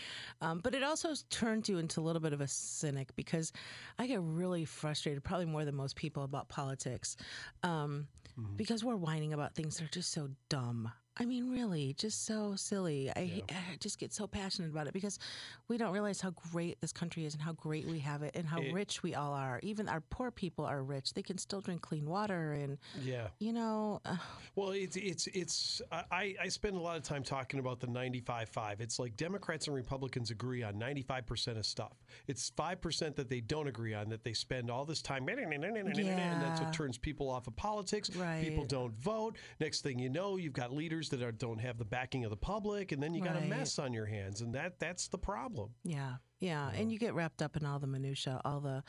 Um, 0.41 0.59
but 0.63 0.73
it 0.73 0.83
also 0.83 1.09
turns 1.29 1.67
you 1.67 1.77
into 1.77 1.99
a 1.99 2.03
little 2.03 2.21
bit 2.21 2.33
of 2.33 2.41
a 2.41 2.47
cynic 2.47 3.15
because 3.15 3.51
I 3.97 4.07
get 4.07 4.21
really 4.21 4.65
frustrated, 4.65 5.23
probably 5.23 5.45
more 5.47 5.65
than 5.65 5.75
most 5.75 5.95
people, 5.95 6.23
about 6.23 6.47
politics 6.49 7.17
um, 7.63 8.07
Mm-hmm. 8.39 8.55
because 8.55 8.83
we're 8.83 8.95
whining 8.95 9.33
about 9.33 9.55
things 9.55 9.77
that 9.77 9.85
are 9.85 9.89
just 9.89 10.11
so 10.11 10.29
dumb. 10.49 10.91
I 11.19 11.25
mean, 11.25 11.51
really, 11.51 11.93
just 11.97 12.25
so 12.25 12.53
silly. 12.55 13.11
I, 13.15 13.43
I 13.49 13.75
just 13.79 13.99
get 13.99 14.13
so 14.13 14.25
passionate 14.25 14.69
about 14.71 14.88
it 14.88 14.93
because 14.93 15.19
we 15.67 15.77
don't 15.77 15.91
realize 15.91 16.21
how 16.21 16.31
great 16.51 16.79
this 16.79 16.93
country 16.93 17.25
is 17.25 17.33
and 17.33 17.43
how 17.43 17.51
great 17.53 17.85
we 17.85 17.99
have 17.99 18.23
it 18.23 18.35
and 18.35 18.47
how 18.47 18.61
It- 18.61 18.73
rich 18.73 19.03
we 19.03 19.15
all 19.15 19.33
are. 19.33 19.59
Even 19.61 19.89
our 19.89 19.99
poor 19.99 20.31
people 20.31 20.65
are 20.65 20.81
rich. 20.81 21.13
They 21.13 21.21
can 21.21 21.38
still 21.38 21.59
drink 21.61 21.81
clean 21.81 22.05
water 22.05 22.53
and, 22.53 22.77
Yeah. 23.01 23.27
you 23.39 23.51
know, 23.51 23.99
uh, 24.05 24.15
Well, 24.55 24.69
it's 24.71 24.95
it's 24.95 25.27
it's. 25.27 25.81
I 25.91 26.35
I 26.41 26.47
spend 26.49 26.75
a 26.75 26.79
lot 26.79 26.97
of 26.97 27.03
time 27.03 27.23
talking 27.23 27.59
about 27.59 27.79
the 27.79 27.88
95-5. 27.88 28.79
It's 28.81 28.97
like 28.99 29.15
Democrats 29.17 29.67
and 29.67 29.75
Republicans 29.75 30.31
agree 30.31 30.63
on 30.63 30.77
ninety 30.77 31.01
five 31.01 31.25
percent 31.25 31.57
of 31.57 31.65
stuff. 31.65 31.93
It's 32.27 32.49
five 32.55 32.81
percent 32.81 33.15
that 33.17 33.29
they 33.29 33.41
don't 33.41 33.67
agree 33.67 33.93
on 33.93 34.09
that 34.09 34.23
they 34.23 34.33
spend 34.33 34.69
all 34.71 34.85
this 34.85 35.01
time, 35.01 35.27
and 35.27 36.41
that's 36.41 36.61
what 36.61 36.73
turns 36.73 36.97
people 36.97 37.29
off 37.29 37.47
of 37.47 37.55
politics. 37.55 38.09
Right. 38.15 38.43
People 38.43 38.65
don't 38.65 38.93
vote. 38.99 39.38
Next 39.59 39.81
thing 39.81 39.99
you 39.99 40.09
know, 40.09 40.38
you've 40.38 40.53
got 40.53 40.73
leaders 40.73 41.08
that 41.09 41.21
are, 41.21 41.31
don't 41.31 41.59
have 41.59 41.77
the 41.77 41.85
backing 41.85 42.23
of 42.23 42.29
the 42.29 42.37
public, 42.37 42.91
and 42.91 43.01
then 43.01 43.13
you 43.13 43.21
got 43.21 43.35
a 43.35 43.41
mess 43.41 43.79
on 43.79 43.93
your 43.93 44.05
hands, 44.05 44.41
and 44.41 44.53
that 44.55 44.79
that's 44.79 45.07
the 45.07 45.17
problem. 45.17 45.69
yeah, 45.83 46.15
yeah. 46.39 46.69
And 46.75 46.91
you 46.91 46.99
get 46.99 47.13
wrapped 47.13 47.41
up 47.41 47.57
in 47.57 47.65
all 47.65 47.79
the 47.79 47.87
minutia, 47.87 48.41
all 48.45 48.59
the 48.59 48.83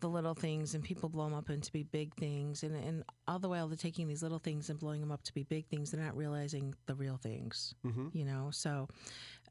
the 0.00 0.08
little 0.08 0.34
things, 0.34 0.74
and 0.74 0.82
people 0.82 1.08
blow 1.08 1.24
them 1.24 1.34
up 1.34 1.48
into 1.48 1.70
be 1.70 1.84
big 1.84 2.14
things, 2.16 2.62
and 2.62 2.74
and 2.74 3.04
all 3.28 3.38
the 3.38 3.48
while 3.48 3.68
they're 3.68 3.76
taking 3.76 4.08
these 4.08 4.22
little 4.22 4.40
things 4.40 4.68
and 4.68 4.78
blowing 4.78 5.00
them 5.00 5.12
up 5.12 5.22
to 5.22 5.32
be 5.32 5.44
big 5.44 5.66
things. 5.68 5.90
They're 5.90 6.04
not 6.04 6.16
realizing 6.16 6.74
the 6.86 6.94
real 6.94 7.16
things. 7.16 7.74
Mm-hmm. 7.86 8.08
you 8.12 8.24
know 8.24 8.48
so 8.50 8.88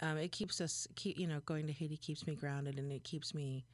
um, 0.01 0.17
it 0.17 0.31
keeps 0.31 0.61
us 0.61 0.87
keep 0.95 1.17
you 1.19 1.27
know 1.27 1.39
going 1.45 1.67
to 1.67 1.73
haiti 1.73 1.97
keeps 1.97 2.25
me 2.25 2.35
grounded 2.35 2.79
and 2.79 2.91
it 2.91 3.03
keeps 3.03 3.33
me 3.33 3.65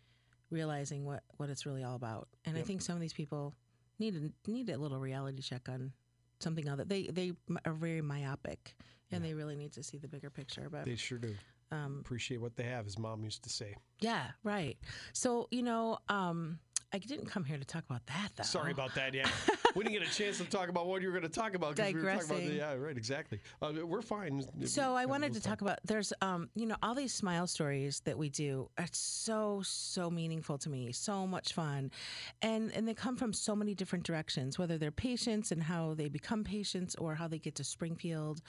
realizing 0.49 1.05
what 1.05 1.23
what 1.37 1.49
it's 1.49 1.65
really 1.65 1.83
all 1.83 1.95
about 1.95 2.27
and 2.45 2.57
i 2.57 2.61
think 2.61 2.81
some 2.81 2.95
of 2.95 3.01
these 3.01 3.13
people 3.13 3.53
need 3.99 4.15
a, 4.15 4.49
need 4.49 4.69
a 4.69 4.77
little 4.77 4.99
reality 4.99 5.41
check 5.41 5.67
on 5.69 5.91
something 6.39 6.67
other 6.69 6.83
they 6.83 7.03
they 7.07 7.31
are 7.65 7.73
very 7.73 8.01
myopic 8.01 8.75
and 9.11 9.23
they 9.23 9.33
really 9.33 9.55
need 9.55 9.73
to 9.73 9.81
see 9.83 9.97
the 9.97 10.07
bigger 10.07 10.29
picture 10.29 10.67
but 10.71 10.85
They 10.85 10.95
sure 10.95 11.17
do. 11.17 11.33
Um, 11.71 11.97
Appreciate 11.99 12.39
what 12.39 12.55
they 12.55 12.63
have, 12.63 12.85
as 12.87 12.97
mom 12.97 13.23
used 13.25 13.43
to 13.43 13.49
say. 13.49 13.75
yeah, 13.99 14.27
right. 14.43 14.77
So 15.13 15.47
you 15.51 15.63
know, 15.63 15.97
um, 16.07 16.59
I 16.93 16.97
didn't 16.99 17.25
come 17.25 17.43
here 17.43 17.57
to 17.57 17.65
talk 17.65 17.83
about 17.89 18.05
that 18.07 18.29
though. 18.37 18.43
Sorry 18.43 18.71
about 18.71 18.95
that. 18.95 19.13
Yeah, 19.13 19.27
we 19.77 19.83
didn't 19.83 19.99
get 19.99 20.07
a 20.07 20.11
chance 20.17 20.37
to 20.39 20.45
talk 20.45 20.69
about 20.69 20.87
what 20.87 21.01
you 21.01 21.07
were 21.07 21.13
going 21.19 21.29
to 21.31 21.39
talk 21.39 21.53
about. 21.53 21.75
'cause 21.75 21.93
We 21.93 22.01
were 22.01 22.11
talking 22.13 22.25
about 22.31 22.43
the, 22.43 22.55
yeah, 22.55 22.73
right. 22.73 22.97
Exactly. 22.97 23.39
Uh, 23.61 23.73
we're 23.85 24.01
fine. 24.01 24.43
So 24.65 24.95
I 24.95 25.05
wanted 25.05 25.27
to 25.29 25.33
little 25.35 25.49
talk 25.49 25.61
about 25.61 25.79
there's 25.85 26.11
um 26.21 26.49
you 26.55 26.65
know 26.65 26.75
all 26.81 26.95
these 26.95 27.13
smile 27.13 27.47
stories 27.47 28.01
that 28.05 28.17
we 28.17 28.29
do 28.29 28.69
are 28.77 28.87
so 28.91 29.61
so 29.63 30.09
meaningful 30.09 30.57
to 30.57 30.69
me 30.69 30.91
so 30.91 31.27
much 31.27 31.53
fun 31.53 31.91
and 32.41 32.71
and 32.73 32.87
they 32.87 32.93
come 32.93 33.15
from 33.15 33.33
so 33.33 33.55
many 33.55 33.73
different 33.75 34.03
directions 34.05 34.57
whether 34.57 34.77
they're 34.77 34.91
patients 34.91 35.51
and 35.51 35.61
how 35.63 35.93
they 35.93 36.09
become 36.09 36.43
patients 36.43 36.95
or 36.95 37.15
how 37.15 37.27
they 37.27 37.39
get 37.39 37.55
to 37.55 37.63
Springfield 37.63 38.41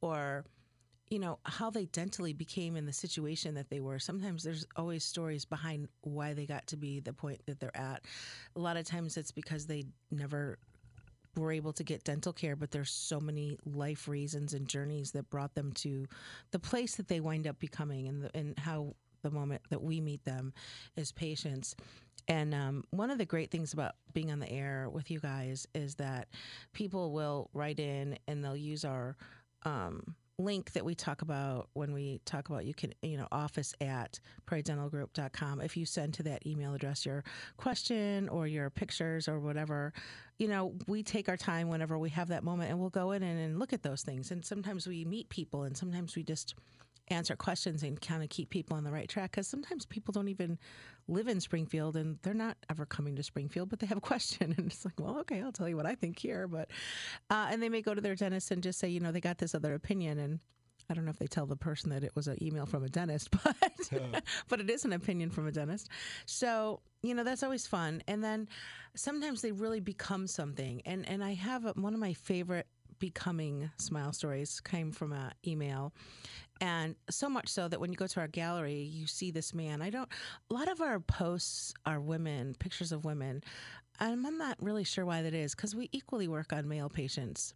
or 0.00 0.44
you 1.10 1.18
know 1.18 1.38
how 1.44 1.70
they 1.70 1.86
dentally 1.86 2.36
became 2.36 2.76
in 2.76 2.84
the 2.86 2.92
situation 2.92 3.54
that 3.54 3.68
they 3.70 3.80
were 3.80 3.98
sometimes 3.98 4.42
there's 4.42 4.66
always 4.76 5.04
stories 5.04 5.44
behind 5.44 5.88
why 6.02 6.32
they 6.34 6.46
got 6.46 6.66
to 6.66 6.76
be 6.76 7.00
the 7.00 7.12
point 7.12 7.40
that 7.46 7.60
they're 7.60 7.76
at 7.76 8.04
a 8.56 8.60
lot 8.60 8.76
of 8.76 8.84
times 8.84 9.16
it's 9.16 9.30
because 9.32 9.66
they 9.66 9.84
never 10.10 10.58
were 11.36 11.52
able 11.52 11.72
to 11.74 11.84
get 11.84 12.04
dental 12.04 12.32
care, 12.32 12.56
but 12.56 12.70
there's 12.70 12.90
so 12.90 13.20
many 13.20 13.58
life 13.64 14.08
reasons 14.08 14.54
and 14.54 14.68
journeys 14.68 15.12
that 15.12 15.30
brought 15.30 15.54
them 15.54 15.72
to 15.72 16.06
the 16.50 16.58
place 16.58 16.96
that 16.96 17.08
they 17.08 17.20
wind 17.20 17.46
up 17.46 17.58
becoming, 17.58 18.08
and 18.08 18.22
the, 18.24 18.36
and 18.36 18.58
how 18.58 18.94
the 19.22 19.30
moment 19.30 19.62
that 19.70 19.82
we 19.82 20.00
meet 20.00 20.24
them 20.24 20.52
as 20.96 21.12
patients. 21.12 21.74
And 22.28 22.54
um, 22.54 22.84
one 22.90 23.10
of 23.10 23.18
the 23.18 23.24
great 23.24 23.50
things 23.50 23.72
about 23.72 23.92
being 24.12 24.32
on 24.32 24.40
the 24.40 24.50
air 24.50 24.88
with 24.90 25.10
you 25.10 25.20
guys 25.20 25.66
is 25.74 25.94
that 25.96 26.28
people 26.72 27.12
will 27.12 27.50
write 27.52 27.78
in 27.78 28.18
and 28.26 28.42
they'll 28.42 28.56
use 28.56 28.84
our 28.84 29.16
um, 29.62 30.14
link 30.38 30.72
that 30.72 30.84
we 30.84 30.94
talk 30.94 31.22
about 31.22 31.68
when 31.72 31.92
we 31.94 32.20
talk 32.26 32.50
about 32.50 32.66
you 32.66 32.74
can 32.74 32.92
you 33.00 33.16
know 33.16 33.26
office 33.32 33.74
at 33.80 34.20
prairiedentalgroup.com 34.46 35.62
if 35.62 35.78
you 35.78 35.86
send 35.86 36.12
to 36.12 36.22
that 36.22 36.46
email 36.46 36.74
address 36.74 37.06
your 37.06 37.24
question 37.56 38.28
or 38.28 38.46
your 38.46 38.68
pictures 38.68 39.28
or 39.28 39.40
whatever 39.40 39.94
you 40.38 40.46
know 40.46 40.74
we 40.86 41.02
take 41.02 41.28
our 41.28 41.36
time 41.36 41.68
whenever 41.68 41.98
we 41.98 42.10
have 42.10 42.28
that 42.28 42.44
moment 42.44 42.70
and 42.70 42.78
we'll 42.78 42.90
go 42.90 43.12
in 43.12 43.22
and, 43.22 43.40
and 43.40 43.58
look 43.58 43.72
at 43.72 43.82
those 43.82 44.02
things. 44.02 44.30
And 44.30 44.44
sometimes 44.44 44.86
we 44.86 45.04
meet 45.04 45.28
people 45.28 45.64
and 45.64 45.76
sometimes 45.76 46.16
we 46.16 46.22
just 46.22 46.54
answer 47.08 47.36
questions 47.36 47.82
and 47.82 48.00
kind 48.00 48.22
of 48.22 48.28
keep 48.28 48.50
people 48.50 48.76
on 48.76 48.84
the 48.84 48.90
right 48.90 49.08
track 49.08 49.32
because 49.32 49.46
sometimes 49.46 49.86
people 49.86 50.12
don't 50.12 50.28
even 50.28 50.58
live 51.08 51.28
in 51.28 51.40
Springfield 51.40 51.96
and 51.96 52.18
they're 52.22 52.34
not 52.34 52.56
ever 52.68 52.84
coming 52.84 53.16
to 53.16 53.22
Springfield, 53.22 53.68
but 53.68 53.78
they 53.78 53.86
have 53.86 53.98
a 53.98 54.00
question 54.12 54.54
and 54.56 54.66
it's 54.66 54.84
like, 54.84 54.98
well, 54.98 55.18
okay, 55.20 55.42
I'll 55.42 55.52
tell 55.52 55.68
you 55.68 55.76
what 55.76 55.86
I 55.86 55.94
think 55.94 56.18
here, 56.18 56.48
but 56.48 56.70
uh, 57.30 57.48
and 57.50 57.62
they 57.62 57.68
may 57.68 57.82
go 57.82 57.94
to 57.94 58.00
their 58.00 58.14
dentist 58.14 58.50
and 58.50 58.62
just 58.62 58.78
say, 58.78 58.88
you 58.88 59.00
know, 59.00 59.12
they 59.12 59.20
got 59.20 59.38
this 59.38 59.54
other 59.54 59.74
opinion 59.74 60.18
and. 60.18 60.40
I 60.88 60.94
don't 60.94 61.04
know 61.04 61.10
if 61.10 61.18
they 61.18 61.26
tell 61.26 61.46
the 61.46 61.56
person 61.56 61.90
that 61.90 62.04
it 62.04 62.14
was 62.14 62.28
an 62.28 62.40
email 62.40 62.64
from 62.64 62.84
a 62.84 62.88
dentist, 62.88 63.30
but 63.44 64.22
but 64.46 64.60
it 64.60 64.70
is 64.70 64.84
an 64.84 64.92
opinion 64.92 65.30
from 65.30 65.48
a 65.48 65.50
dentist. 65.50 65.88
So 66.26 66.78
you 67.02 67.12
know 67.12 67.24
that's 67.24 67.42
always 67.42 67.66
fun. 67.66 68.04
And 68.06 68.22
then 68.22 68.46
sometimes 68.94 69.42
they 69.42 69.50
really 69.50 69.80
become 69.80 70.28
something. 70.28 70.82
And 70.86 71.08
and 71.08 71.24
I 71.24 71.34
have 71.34 71.64
a, 71.64 71.72
one 71.72 71.92
of 71.92 71.98
my 71.98 72.12
favorite 72.12 72.68
becoming 72.98 73.70
smile 73.78 74.12
stories 74.12 74.60
came 74.60 74.92
from 74.92 75.12
an 75.12 75.32
email. 75.46 75.92
And 76.60 76.96
so 77.10 77.28
much 77.28 77.48
so 77.48 77.68
that 77.68 77.80
when 77.80 77.90
you 77.90 77.96
go 77.96 78.06
to 78.06 78.20
our 78.20 78.28
gallery 78.28 78.80
you 78.80 79.06
see 79.06 79.30
this 79.30 79.52
man. 79.52 79.82
I 79.82 79.90
don't 79.90 80.08
a 80.50 80.54
lot 80.54 80.68
of 80.68 80.80
our 80.80 81.00
posts 81.00 81.74
are 81.84 82.00
women 82.00 82.56
pictures 82.58 82.92
of 82.92 83.04
women. 83.04 83.42
And 83.98 84.26
i'm 84.26 84.38
not 84.38 84.56
really 84.60 84.84
sure 84.84 85.06
why 85.06 85.22
that 85.22 85.34
is 85.34 85.54
because 85.54 85.74
we 85.74 85.88
equally 85.92 86.28
work 86.28 86.52
on 86.52 86.68
male 86.68 86.88
patients. 86.88 87.54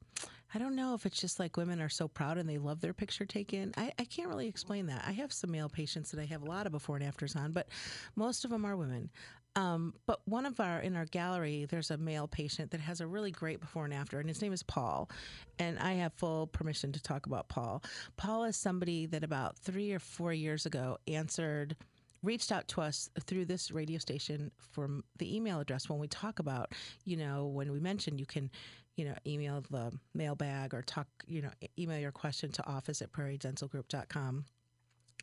I 0.53 0.59
don't 0.59 0.75
know 0.75 0.95
if 0.95 1.07
it's 1.07 1.21
just 1.21 1.39
like 1.39 1.57
women 1.57 1.81
are 1.81 1.89
so 1.89 2.09
proud 2.09 2.37
and 2.37 2.49
they 2.49 2.59
love 2.59 2.81
their 2.81 2.93
picture 2.93 3.25
taken. 3.25 3.73
I, 3.77 3.93
I 4.01 4.05
can't 4.05 4.29
really 4.29 4.49
explain 4.49 4.87
that. 4.87 5.05
I 5.07 5.13
have 5.13 5.33
some 5.33 5.53
male 5.53 5.69
patients 5.69 6.11
that 6.11 6.21
i 6.21 6.25
have 6.25 6.43
a 6.43 6.47
lot 6.47 6.67
of 6.67 6.73
before 6.73 6.97
and 6.97 7.05
afters 7.05 7.37
on 7.37 7.53
but 7.53 7.69
most 8.17 8.45
of 8.45 8.51
them 8.51 8.65
are 8.65 8.77
women 8.77 9.11
um, 9.57 9.95
but 10.07 10.21
one 10.27 10.47
of 10.47 10.61
our 10.61 10.81
in 10.81 10.97
our 10.97 11.07
gallery, 11.07 11.67
there's 11.69 11.91
a 11.91 11.97
male 11.97 12.29
patient 12.29 12.71
that 12.71 12.81
has 12.81 13.01
a 13.01 13.07
really 13.07 13.33
great 13.33 13.61
before 13.61 13.85
and 13.85 13.93
after, 13.93 14.21
and 14.21 14.29
his 14.29 14.41
name 14.41 14.53
is 14.53 14.63
Paul. 14.63 15.11
And 15.59 15.79
I 15.79 15.95
have 15.95 16.13
full 16.15 16.47
permission 16.47 16.93
to 16.93 17.03
talk 17.03 17.27
about 17.27 17.49
Paul. 17.49 17.83
Paul 18.17 18.45
is 18.45 18.57
somebody 18.57 19.07
that 19.07 19.25
about 19.25 19.59
three 19.59 19.93
or 19.93 19.99
four 19.99 20.33
years 20.33 20.67
ago 20.67 20.99
answered, 21.09 21.77
reached 22.23 22.53
out 22.53 22.69
to 22.69 22.81
us 22.81 23.11
through 23.27 23.47
this 23.47 23.73
radio 23.73 23.99
station 23.99 24.53
from 24.73 25.03
the 25.19 25.35
email 25.35 25.59
address 25.59 25.89
when 25.89 25.99
we 25.99 26.07
talk 26.07 26.39
about, 26.39 26.73
you 27.05 27.17
know, 27.17 27.47
when 27.47 27.73
we 27.73 27.81
mentioned 27.81 28.21
you 28.21 28.27
can, 28.27 28.51
you 28.97 29.05
know, 29.05 29.15
email 29.27 29.65
the 29.71 29.91
mailbag 30.15 30.75
or 30.75 30.83
talk, 30.83 31.09
you 31.27 31.43
know, 31.43 31.51
email 31.79 31.99
your 31.99 32.13
question 32.13 32.53
to 32.53 32.67
office 32.69 33.03
at 33.03 33.11
prairiedentalgroup.com 33.13 34.45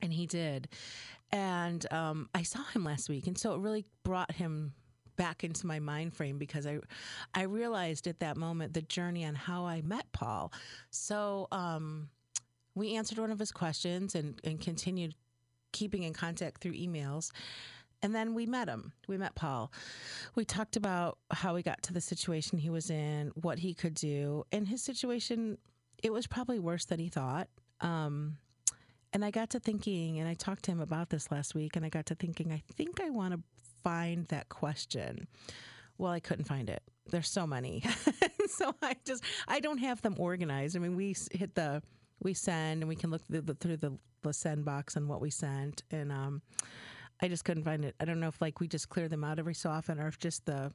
and 0.02 0.14
he 0.14 0.26
did 0.26 0.68
and 1.32 1.92
um, 1.92 2.30
i 2.34 2.42
saw 2.42 2.64
him 2.74 2.84
last 2.84 3.10
week 3.10 3.28
and 3.28 3.38
so 3.38 3.54
it 3.54 3.60
really 3.60 3.86
brought 4.04 4.32
him 4.32 4.74
back 5.16 5.44
into 5.44 5.66
my 5.66 5.80
mind 5.80 6.14
frame 6.14 6.38
because 6.38 6.68
i 6.68 6.78
i 7.34 7.44
realized 7.44 8.08
at 8.08 8.20
that 8.20 8.38
moment 8.38 8.74
the 8.74 8.82
journey 8.84 9.26
on 9.26 9.36
how 9.36 9.66
i 9.66 9.82
met 9.82 10.06
paul 10.12 10.52
so 10.92 11.48
um, 11.52 12.10
we 12.76 12.96
answered 12.96 13.18
one 13.18 13.32
of 13.32 13.40
his 13.40 13.52
questions 13.52 14.16
and 14.16 14.40
and 14.44 14.62
continued 14.62 15.16
keeping 15.72 16.04
in 16.04 16.14
contact 16.14 16.62
through 16.62 16.74
emails 16.74 17.32
and 18.02 18.14
then 18.14 18.34
we 18.34 18.46
met 18.46 18.68
him. 18.68 18.94
We 19.08 19.18
met 19.18 19.36
Paul. 19.36 19.72
We 20.36 20.46
talked 20.46 20.76
about 20.76 21.18
how 21.32 21.56
he 21.56 21.64
got 21.64 21.82
to 21.84 21.94
the 21.94 22.02
situation 22.02 22.58
he 22.60 22.70
was 22.70 22.90
in, 22.90 23.32
what 23.36 23.60
he 23.60 23.74
could 23.74 23.96
do. 23.96 24.44
And 24.52 24.68
his 24.68 24.84
situation, 24.84 25.58
it 26.04 26.14
was 26.14 26.28
probably 26.28 26.60
worse 26.60 26.86
than 26.86 27.00
he 27.00 27.10
thought. 27.10 27.48
Um, 27.82 28.38
and 29.14 29.24
I 29.24 29.32
got 29.32 29.50
to 29.52 29.60
thinking, 29.60 30.20
and 30.20 30.28
I 30.28 30.34
talked 30.34 30.64
to 30.64 30.72
him 30.72 30.80
about 30.80 31.10
this 31.10 31.32
last 31.32 31.56
week, 31.56 31.76
and 31.76 31.86
I 31.86 31.90
got 31.90 32.06
to 32.08 32.16
thinking, 32.16 32.52
I 32.52 32.62
think 32.74 33.02
I 33.02 33.10
want 33.10 33.34
to 33.34 33.40
find 33.84 34.28
that 34.28 34.50
question. 34.50 35.28
Well, 35.98 36.12
I 36.12 36.20
couldn't 36.20 36.46
find 36.46 36.70
it. 36.70 36.84
There's 37.10 37.30
so 37.30 37.48
many. 37.48 37.84
so 38.48 38.76
I 38.82 38.96
just, 39.06 39.24
I 39.48 39.60
don't 39.60 39.80
have 39.80 40.02
them 40.02 40.16
organized. 40.18 40.76
I 40.76 40.80
mean, 40.80 40.96
we 40.96 41.16
hit 41.32 41.56
the, 41.56 41.82
we 42.22 42.34
send, 42.34 42.82
and 42.82 42.90
we 42.90 42.96
can 42.96 43.10
look 43.10 43.26
through 43.26 43.42
the, 43.42 43.56
through 43.56 43.78
the, 43.78 43.98
the 44.24 44.34
send 44.34 44.66
box 44.66 44.96
and 44.96 45.08
what 45.08 45.22
we 45.22 45.30
sent. 45.30 45.84
And 45.90 46.12
um, 46.12 46.42
I 47.22 47.28
just 47.28 47.46
couldn't 47.46 47.64
find 47.64 47.86
it. 47.86 47.96
I 48.00 48.06
don't 48.06 48.20
know 48.20 48.28
if 48.28 48.42
like 48.42 48.60
we 48.60 48.68
just 48.68 48.90
clear 48.90 49.08
them 49.08 49.24
out 49.24 49.40
every 49.40 49.56
so 49.56 49.70
often 49.70 50.00
or 50.00 50.08
if 50.08 50.20
just 50.20 50.46
the, 50.46 50.72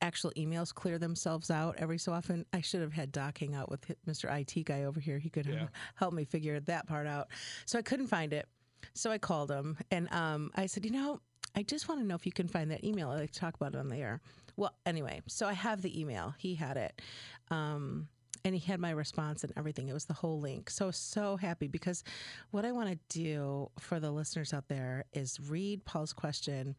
actual 0.00 0.30
emails 0.36 0.74
clear 0.74 0.98
themselves 0.98 1.50
out 1.50 1.76
every 1.78 1.98
so 1.98 2.12
often. 2.12 2.44
I 2.52 2.60
should 2.60 2.80
have 2.82 2.92
had 2.92 3.10
Doc 3.12 3.38
hang 3.38 3.54
out 3.54 3.70
with 3.70 3.80
Mr. 4.06 4.30
IT 4.32 4.64
guy 4.64 4.84
over 4.84 5.00
here. 5.00 5.18
He 5.18 5.30
could 5.30 5.46
Yeah. 5.46 5.68
help 5.94 6.12
me 6.12 6.24
figure 6.24 6.60
that 6.60 6.86
part 6.86 7.06
out. 7.06 7.28
So 7.66 7.78
I 7.78 7.82
couldn't 7.82 8.08
find 8.08 8.32
it. 8.32 8.46
So 8.92 9.10
I 9.10 9.18
called 9.18 9.50
him 9.50 9.78
and 9.90 10.12
um, 10.12 10.50
I 10.54 10.66
said, 10.66 10.84
you 10.84 10.90
know, 10.90 11.20
I 11.56 11.62
just 11.62 11.88
want 11.88 12.00
to 12.00 12.06
know 12.06 12.14
if 12.16 12.26
you 12.26 12.32
can 12.32 12.48
find 12.48 12.70
that 12.70 12.84
email. 12.84 13.10
I'd 13.10 13.20
like 13.20 13.32
to 13.32 13.40
talk 13.40 13.54
about 13.54 13.74
it 13.74 13.78
on 13.78 13.88
the 13.88 13.96
air. 13.96 14.20
Well, 14.56 14.74
anyway, 14.84 15.22
so 15.26 15.46
I 15.46 15.52
have 15.52 15.82
the 15.82 15.98
email. 16.00 16.34
He 16.38 16.54
had 16.54 16.76
it. 16.76 17.00
Um, 17.50 18.08
and 18.44 18.54
he 18.54 18.60
had 18.60 18.78
my 18.78 18.90
response 18.90 19.42
and 19.42 19.52
everything. 19.56 19.88
It 19.88 19.94
was 19.94 20.04
the 20.04 20.12
whole 20.12 20.38
link. 20.38 20.68
So, 20.68 20.90
so 20.90 21.36
happy 21.36 21.66
because 21.66 22.04
what 22.50 22.66
I 22.66 22.72
want 22.72 22.90
to 22.90 22.98
do 23.08 23.70
for 23.78 24.00
the 24.00 24.10
listeners 24.10 24.52
out 24.52 24.68
there 24.68 25.06
is 25.14 25.40
read 25.40 25.84
Paul's 25.86 26.12
question 26.12 26.76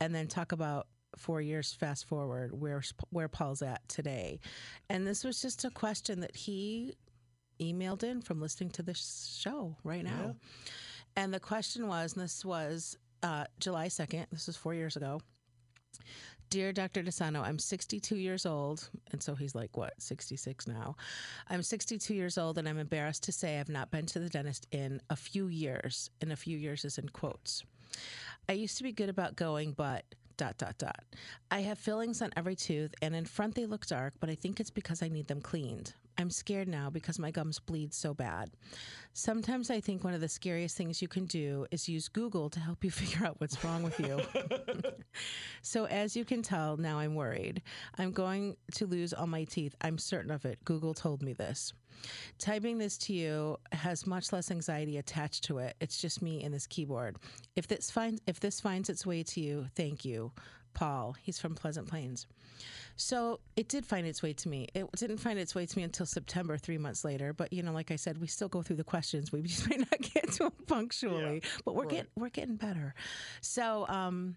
and 0.00 0.14
then 0.14 0.26
talk 0.26 0.52
about 0.52 0.86
four 1.16 1.40
years 1.40 1.72
fast 1.72 2.06
forward 2.08 2.58
where 2.58 2.82
where 3.10 3.28
Paul's 3.28 3.62
at 3.62 3.86
today. 3.88 4.40
And 4.88 5.06
this 5.06 5.24
was 5.24 5.40
just 5.40 5.64
a 5.64 5.70
question 5.70 6.20
that 6.20 6.36
he 6.36 6.94
emailed 7.60 8.02
in 8.02 8.20
from 8.20 8.40
listening 8.40 8.70
to 8.70 8.82
this 8.82 9.38
show 9.40 9.76
right 9.84 10.04
now. 10.04 10.36
And 11.16 11.32
the 11.32 11.40
question 11.40 11.86
was, 11.88 12.14
and 12.14 12.22
this 12.22 12.44
was 12.44 12.96
uh, 13.22 13.44
July 13.60 13.88
2nd, 13.88 14.26
this 14.30 14.46
was 14.46 14.56
four 14.56 14.74
years 14.74 14.96
ago. 14.96 15.20
Dear 16.50 16.72
Dr. 16.72 17.02
DeSano, 17.02 17.42
I'm 17.42 17.58
62 17.58 18.16
years 18.16 18.44
old. 18.44 18.90
And 19.10 19.22
so 19.22 19.34
he's 19.34 19.54
like, 19.54 19.76
what, 19.76 19.94
66 19.98 20.68
now? 20.68 20.96
I'm 21.48 21.62
62 21.62 22.14
years 22.14 22.36
old 22.36 22.58
and 22.58 22.68
I'm 22.68 22.78
embarrassed 22.78 23.22
to 23.24 23.32
say 23.32 23.58
I've 23.58 23.70
not 23.70 23.90
been 23.90 24.04
to 24.06 24.18
the 24.18 24.28
dentist 24.28 24.66
in 24.70 25.00
a 25.08 25.16
few 25.16 25.46
years. 25.46 26.10
And 26.20 26.30
a 26.30 26.36
few 26.36 26.58
years 26.58 26.84
is 26.84 26.98
in 26.98 27.08
quotes. 27.08 27.62
I 28.48 28.52
used 28.52 28.76
to 28.78 28.82
be 28.82 28.92
good 28.92 29.08
about 29.08 29.36
going, 29.36 29.72
but 29.72 30.04
dot 30.36 30.58
dot 30.58 30.78
dot. 30.78 31.04
I 31.50 31.60
have 31.60 31.78
fillings 31.78 32.22
on 32.22 32.30
every 32.36 32.56
tooth 32.56 32.94
and 33.02 33.14
in 33.14 33.24
front 33.24 33.54
they 33.54 33.66
look 33.66 33.86
dark, 33.86 34.14
but 34.20 34.30
I 34.30 34.34
think 34.34 34.60
it's 34.60 34.70
because 34.70 35.02
I 35.02 35.08
need 35.08 35.28
them 35.28 35.40
cleaned. 35.40 35.94
I'm 36.18 36.30
scared 36.30 36.68
now 36.68 36.90
because 36.90 37.18
my 37.18 37.30
gums 37.30 37.58
bleed 37.58 37.92
so 37.94 38.14
bad. 38.14 38.50
Sometimes 39.14 39.70
I 39.70 39.80
think 39.80 40.04
one 40.04 40.14
of 40.14 40.20
the 40.20 40.28
scariest 40.28 40.76
things 40.76 41.02
you 41.02 41.08
can 41.08 41.26
do 41.26 41.66
is 41.70 41.88
use 41.88 42.08
Google 42.08 42.50
to 42.50 42.60
help 42.60 42.84
you 42.84 42.90
figure 43.02 43.26
out 43.26 43.40
what's 43.40 43.62
wrong 43.64 43.82
with 43.82 43.98
you. 44.00 44.20
so, 45.62 45.86
as 45.86 46.16
you 46.16 46.24
can 46.24 46.42
tell, 46.42 46.76
now 46.76 46.98
I'm 46.98 47.14
worried. 47.14 47.62
I'm 47.98 48.12
going 48.12 48.56
to 48.74 48.86
lose 48.86 49.12
all 49.12 49.26
my 49.26 49.44
teeth. 49.44 49.74
I'm 49.80 49.98
certain 49.98 50.30
of 50.30 50.44
it. 50.44 50.58
Google 50.64 50.94
told 50.94 51.22
me 51.22 51.32
this. 51.32 51.72
Typing 52.38 52.78
this 52.78 52.96
to 52.98 53.12
you 53.12 53.56
has 53.72 54.06
much 54.06 54.32
less 54.32 54.50
anxiety 54.50 54.98
attached 54.98 55.44
to 55.44 55.58
it. 55.58 55.76
It's 55.80 56.00
just 56.00 56.22
me 56.22 56.42
and 56.42 56.52
this 56.52 56.66
keyboard. 56.66 57.16
If 57.54 57.68
this 57.68 57.90
finds 57.90 58.20
if 58.26 58.40
this 58.40 58.60
finds 58.60 58.88
its 58.88 59.06
way 59.06 59.22
to 59.24 59.40
you, 59.40 59.66
thank 59.76 60.04
you. 60.04 60.32
Paul. 60.74 61.16
He's 61.20 61.38
from 61.38 61.54
Pleasant 61.54 61.88
Plains. 61.88 62.26
So 62.96 63.40
it 63.56 63.68
did 63.68 63.86
find 63.86 64.06
its 64.06 64.22
way 64.22 64.32
to 64.34 64.48
me. 64.48 64.68
It 64.74 64.86
didn't 64.96 65.18
find 65.18 65.38
its 65.38 65.54
way 65.54 65.66
to 65.66 65.78
me 65.78 65.82
until 65.82 66.06
September, 66.06 66.56
three 66.58 66.78
months 66.78 67.04
later. 67.04 67.32
But 67.32 67.52
you 67.52 67.62
know, 67.62 67.72
like 67.72 67.90
I 67.90 67.96
said, 67.96 68.18
we 68.18 68.26
still 68.26 68.48
go 68.48 68.62
through 68.62 68.76
the 68.76 68.84
questions. 68.84 69.32
We 69.32 69.42
just 69.54 69.68
may 69.68 69.76
not 69.76 70.00
get 70.00 70.30
to 70.32 70.44
them 70.44 70.52
punctually, 70.66 71.40
Yeah, 71.42 71.50
but 71.64 71.74
we're 71.74 71.82
right. 71.82 71.90
getting 71.90 72.10
we're 72.16 72.28
getting 72.28 72.56
better. 72.56 72.94
So 73.40 73.86
um, 73.88 74.36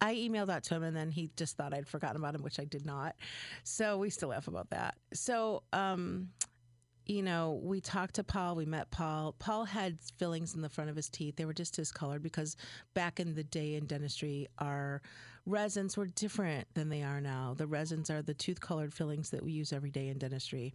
I 0.00 0.14
emailed 0.14 0.46
that 0.46 0.64
to 0.64 0.74
him, 0.74 0.82
and 0.82 0.96
then 0.96 1.10
he 1.10 1.30
just 1.36 1.56
thought 1.56 1.74
I'd 1.74 1.88
forgotten 1.88 2.16
about 2.16 2.34
him, 2.34 2.42
which 2.42 2.58
I 2.58 2.64
did 2.64 2.86
not. 2.86 3.16
So 3.64 3.98
we 3.98 4.10
still 4.10 4.30
laugh 4.30 4.48
about 4.48 4.70
that. 4.70 4.94
So. 5.12 5.62
Um, 5.72 6.30
you 7.06 7.22
know, 7.22 7.58
we 7.64 7.80
talked 7.80 8.14
to 8.16 8.22
Paul. 8.22 8.54
We 8.54 8.66
met 8.66 8.92
Paul. 8.92 9.34
Paul 9.40 9.64
had 9.64 9.98
fillings 10.18 10.54
in 10.54 10.60
the 10.60 10.68
front 10.68 10.90
of 10.90 10.94
his 10.94 11.08
teeth. 11.08 11.34
They 11.34 11.44
were 11.44 11.54
just 11.54 11.74
discolored 11.74 12.22
because 12.22 12.56
back 12.94 13.18
in 13.18 13.34
the 13.34 13.42
day 13.42 13.74
in 13.74 13.86
dentistry, 13.86 14.46
our 14.58 15.02
resins 15.46 15.96
were 15.96 16.06
different 16.06 16.66
than 16.74 16.88
they 16.88 17.02
are 17.02 17.20
now. 17.20 17.54
The 17.56 17.66
resins 17.66 18.10
are 18.10 18.22
the 18.22 18.34
tooth 18.34 18.60
colored 18.60 18.92
fillings 18.92 19.30
that 19.30 19.42
we 19.42 19.52
use 19.52 19.72
every 19.72 19.90
day 19.90 20.08
in 20.08 20.18
dentistry. 20.18 20.72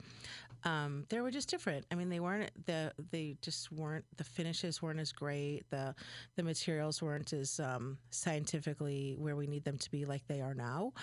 Um, 0.65 1.05
they 1.10 1.22
were 1.22 1.29
just 1.29 1.50
different. 1.50 1.86
I 1.91 1.95
mean, 1.95 2.10
they 2.10 2.19
weren't 2.19 2.50
the 2.65 2.91
they 3.12 3.38
just 3.41 3.72
weren't 3.72 4.05
the 4.17 4.24
finishes 4.24 4.81
weren't 4.81 5.00
as 5.00 5.12
great. 5.12 5.63
The 5.69 5.93
the 6.36 6.43
materials 6.43 7.01
weren't 7.01 7.31
as 7.34 7.60
um, 7.60 8.00
scientifically 8.10 9.15
where 9.19 9.36
we 9.36 9.45
need 9.45 9.63
them 9.63 9.77
to 9.77 9.91
be 9.91 10.05
like 10.05 10.25
they 10.27 10.41
are 10.41 10.55
now. 10.55 10.93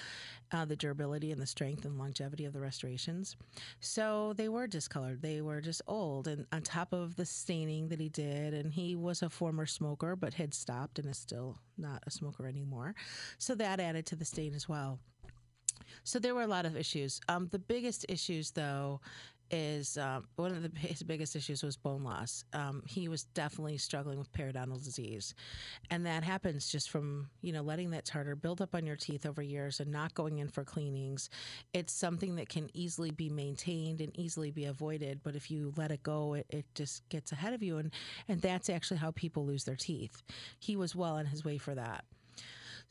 Uh, 0.51 0.65
the 0.65 0.77
durability 0.77 1.31
and 1.31 1.41
the 1.41 1.47
strength 1.47 1.85
and 1.85 1.97
longevity 1.97 2.45
of 2.45 2.53
the 2.53 2.61
restorations. 2.61 3.37
So 3.81 4.35
they 4.37 4.49
were 4.49 4.67
discolored. 4.67 5.23
They 5.23 5.41
were 5.41 5.61
just 5.61 5.83
old, 5.87 6.27
and 6.27 6.45
on 6.53 6.63
top 6.63 6.93
of 6.93 7.15
the 7.15 7.25
staining 7.25 7.89
that 7.89 8.01
he 8.01 8.09
did, 8.09 8.55
and 8.55 8.73
he 8.73 8.97
was 8.97 9.23
a 9.23 9.31
former 9.31 9.67
smoker, 9.67 10.17
but 10.17 10.35
had 10.35 10.55
stopped 10.55 10.99
and 10.99 11.09
is 11.09 11.19
still 11.19 11.57
not 11.79 12.03
a 12.07 12.11
smoker 12.11 12.47
anymore. 12.47 12.95
So 13.39 13.55
that 13.55 13.79
added 13.79 14.07
to 14.07 14.17
the 14.17 14.25
stain 14.25 14.55
as 14.55 14.69
well. 14.69 14.99
So 16.05 16.19
there 16.19 16.35
were 16.35 16.43
a 16.43 16.47
lot 16.49 16.67
of 16.67 16.77
issues. 16.77 17.21
Um, 17.29 17.49
the 17.51 17.59
biggest 17.59 18.07
issues, 18.09 18.51
though, 18.51 19.01
is 19.53 19.99
um, 19.99 20.27
one 20.37 20.51
of 20.51 20.63
the, 20.63 20.79
his 20.79 21.03
biggest 21.03 21.37
issues 21.37 21.63
was 21.63 21.77
bone 21.77 22.03
loss. 22.03 22.45
Um, 22.53 22.83
he 22.87 23.09
was 23.09 23.25
definitely 23.25 23.77
struggling 23.77 24.19
with 24.19 24.33
periodontal 24.33 24.83
disease, 24.83 25.35
and 25.91 26.07
that 26.07 26.25
happens 26.25 26.71
just 26.71 26.91
from 26.91 27.29
you 27.43 27.53
know 27.53 27.63
letting 27.63 27.91
that 27.91 28.07
tartar 28.07 28.35
build 28.35 28.63
up 28.63 28.75
on 28.75 28.87
your 28.87 28.97
teeth 28.97 29.27
over 29.27 29.43
years 29.43 29.79
and 29.81 29.93
not 29.93 30.15
going 30.15 30.39
in 30.39 30.49
for 30.49 30.65
cleanings. 30.65 31.29
It's 31.75 31.93
something 31.93 32.37
that 32.37 32.49
can 32.49 32.71
easily 32.73 33.11
be 33.11 33.29
maintained 33.29 34.01
and 34.01 34.19
easily 34.19 34.51
be 34.51 34.65
avoided, 34.65 35.21
but 35.23 35.37
if 35.37 35.51
you 35.51 35.73
let 35.77 35.91
it 35.91 36.03
go, 36.03 36.35
it, 36.35 36.47
it 36.49 36.65
just 36.75 37.09
gets 37.11 37.33
ahead 37.33 37.53
of 37.53 37.63
you, 37.63 37.79
and 37.79 37.93
and 38.29 38.41
that's 38.41 38.71
actually 38.71 38.99
how 38.99 39.11
people 39.11 39.45
lose 39.45 39.65
their 39.65 39.77
teeth. 39.77 40.23
He 40.59 40.77
was 40.77 40.97
well 40.97 41.17
on 41.17 41.27
his 41.27 41.45
way 41.45 41.59
for 41.59 41.75
that. 41.75 42.05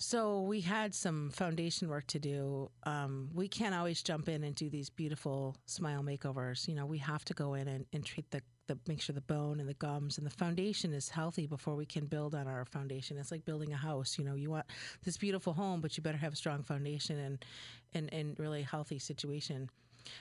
So 0.02 0.42
we 0.42 0.62
had 0.62 0.96
some 0.96 1.30
foundation 1.30 1.88
work 1.88 2.08
to 2.08 2.18
do. 2.18 2.72
Um, 2.86 3.30
we 3.36 3.48
can't 3.48 3.76
always 3.76 4.02
jump 4.02 4.28
in 4.30 4.44
and 4.44 4.56
do 4.56 4.68
these 4.68 4.90
beautiful 4.90 5.56
smile 5.68 6.02
makeovers. 6.02 6.68
You 6.68 6.74
know, 6.74 6.88
we 6.88 6.98
have 6.98 7.24
to 7.26 7.36
go 7.36 7.54
in 7.54 7.68
and, 7.68 7.86
and 7.94 8.04
treat 8.04 8.32
the, 8.32 8.42
the 8.66 8.80
make 8.88 9.00
sure 9.00 9.14
the 9.14 9.22
bone 9.22 9.60
and 9.60 9.70
the 9.70 9.76
gums 9.76 10.18
and 10.18 10.26
the 10.26 10.32
foundation 10.32 10.92
is 10.92 11.08
healthy 11.08 11.46
before 11.46 11.76
we 11.76 11.86
can 11.86 12.08
build 12.08 12.34
on 12.34 12.48
our 12.48 12.66
foundation. 12.66 13.16
It's 13.20 13.30
like 13.30 13.46
building 13.46 13.74
a 13.74 13.78
house. 13.78 14.18
You 14.18 14.26
know, 14.26 14.34
you 14.34 14.50
want 14.50 14.66
this 15.06 15.18
beautiful 15.18 15.54
home, 15.54 15.82
but 15.82 15.96
you 15.96 16.02
better 16.02 16.18
have 16.18 16.34
a 16.34 16.36
strong 16.36 16.64
foundation 16.64 17.20
and 17.20 17.46
and, 17.94 18.12
and 18.12 18.40
really 18.40 18.64
healthy 18.64 18.98
situation. 18.98 19.70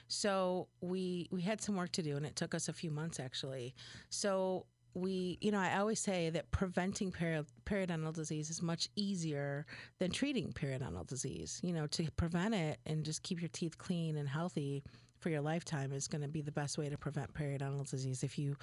So 0.08 0.68
we 0.82 1.26
we 1.30 1.40
had 1.40 1.62
some 1.62 1.76
work 1.76 1.92
to 1.92 2.02
do, 2.02 2.18
and 2.18 2.26
it 2.26 2.36
took 2.36 2.54
us 2.54 2.68
a 2.68 2.74
few 2.74 2.90
months 2.90 3.18
actually. 3.18 3.74
So 4.10 4.66
we, 4.94 5.38
you 5.40 5.50
know, 5.50 5.58
I 5.58 5.78
always 5.78 6.00
say 6.00 6.30
that 6.30 6.50
preventing 6.50 7.12
peri- 7.12 7.44
periodontal 7.64 8.14
disease 8.14 8.50
is 8.50 8.62
much 8.62 8.88
easier 8.96 9.66
than 9.98 10.10
treating 10.10 10.52
periodontal 10.52 11.06
disease. 11.06 11.60
You 11.62 11.72
know, 11.72 11.86
to 11.88 12.10
prevent 12.12 12.54
it 12.54 12.78
and 12.86 13.04
just 13.04 13.22
keep 13.22 13.40
your 13.40 13.50
teeth 13.52 13.78
clean 13.78 14.16
and 14.16 14.28
healthy 14.28 14.82
for 15.20 15.28
your 15.28 15.42
lifetime 15.42 15.92
is 15.92 16.08
going 16.08 16.22
to 16.22 16.28
be 16.28 16.40
the 16.40 16.50
best 16.50 16.78
way 16.78 16.88
to 16.88 16.96
prevent 16.96 17.32
periodontal 17.34 17.88
disease. 17.88 18.24
If 18.24 18.38
you 18.38 18.56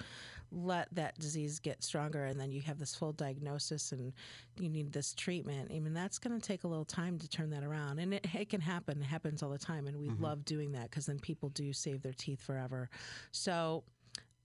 let 0.50 0.92
that 0.94 1.16
disease 1.18 1.60
get 1.60 1.82
stronger 1.82 2.24
and 2.24 2.38
then 2.38 2.50
you 2.50 2.60
have 2.62 2.78
this 2.78 2.94
full 2.94 3.12
diagnosis 3.12 3.92
and 3.92 4.12
you 4.58 4.68
need 4.68 4.92
this 4.92 5.14
treatment, 5.14 5.70
I 5.72 5.78
mean, 5.78 5.94
that's 5.94 6.18
going 6.18 6.38
to 6.38 6.44
take 6.44 6.64
a 6.64 6.68
little 6.68 6.84
time 6.84 7.18
to 7.20 7.28
turn 7.28 7.50
that 7.50 7.62
around. 7.62 8.00
And 8.00 8.14
it, 8.14 8.26
it 8.34 8.48
can 8.48 8.60
happen. 8.60 9.00
It 9.00 9.04
happens 9.04 9.42
all 9.42 9.50
the 9.50 9.58
time. 9.58 9.86
And 9.86 9.98
we 9.98 10.08
love 10.18 10.44
doing 10.44 10.72
that 10.72 10.90
because 10.90 11.06
then 11.06 11.20
people 11.20 11.48
do 11.50 11.72
save 11.72 12.02
their 12.02 12.12
teeth 12.12 12.40
forever. 12.40 12.90
So, 13.30 13.84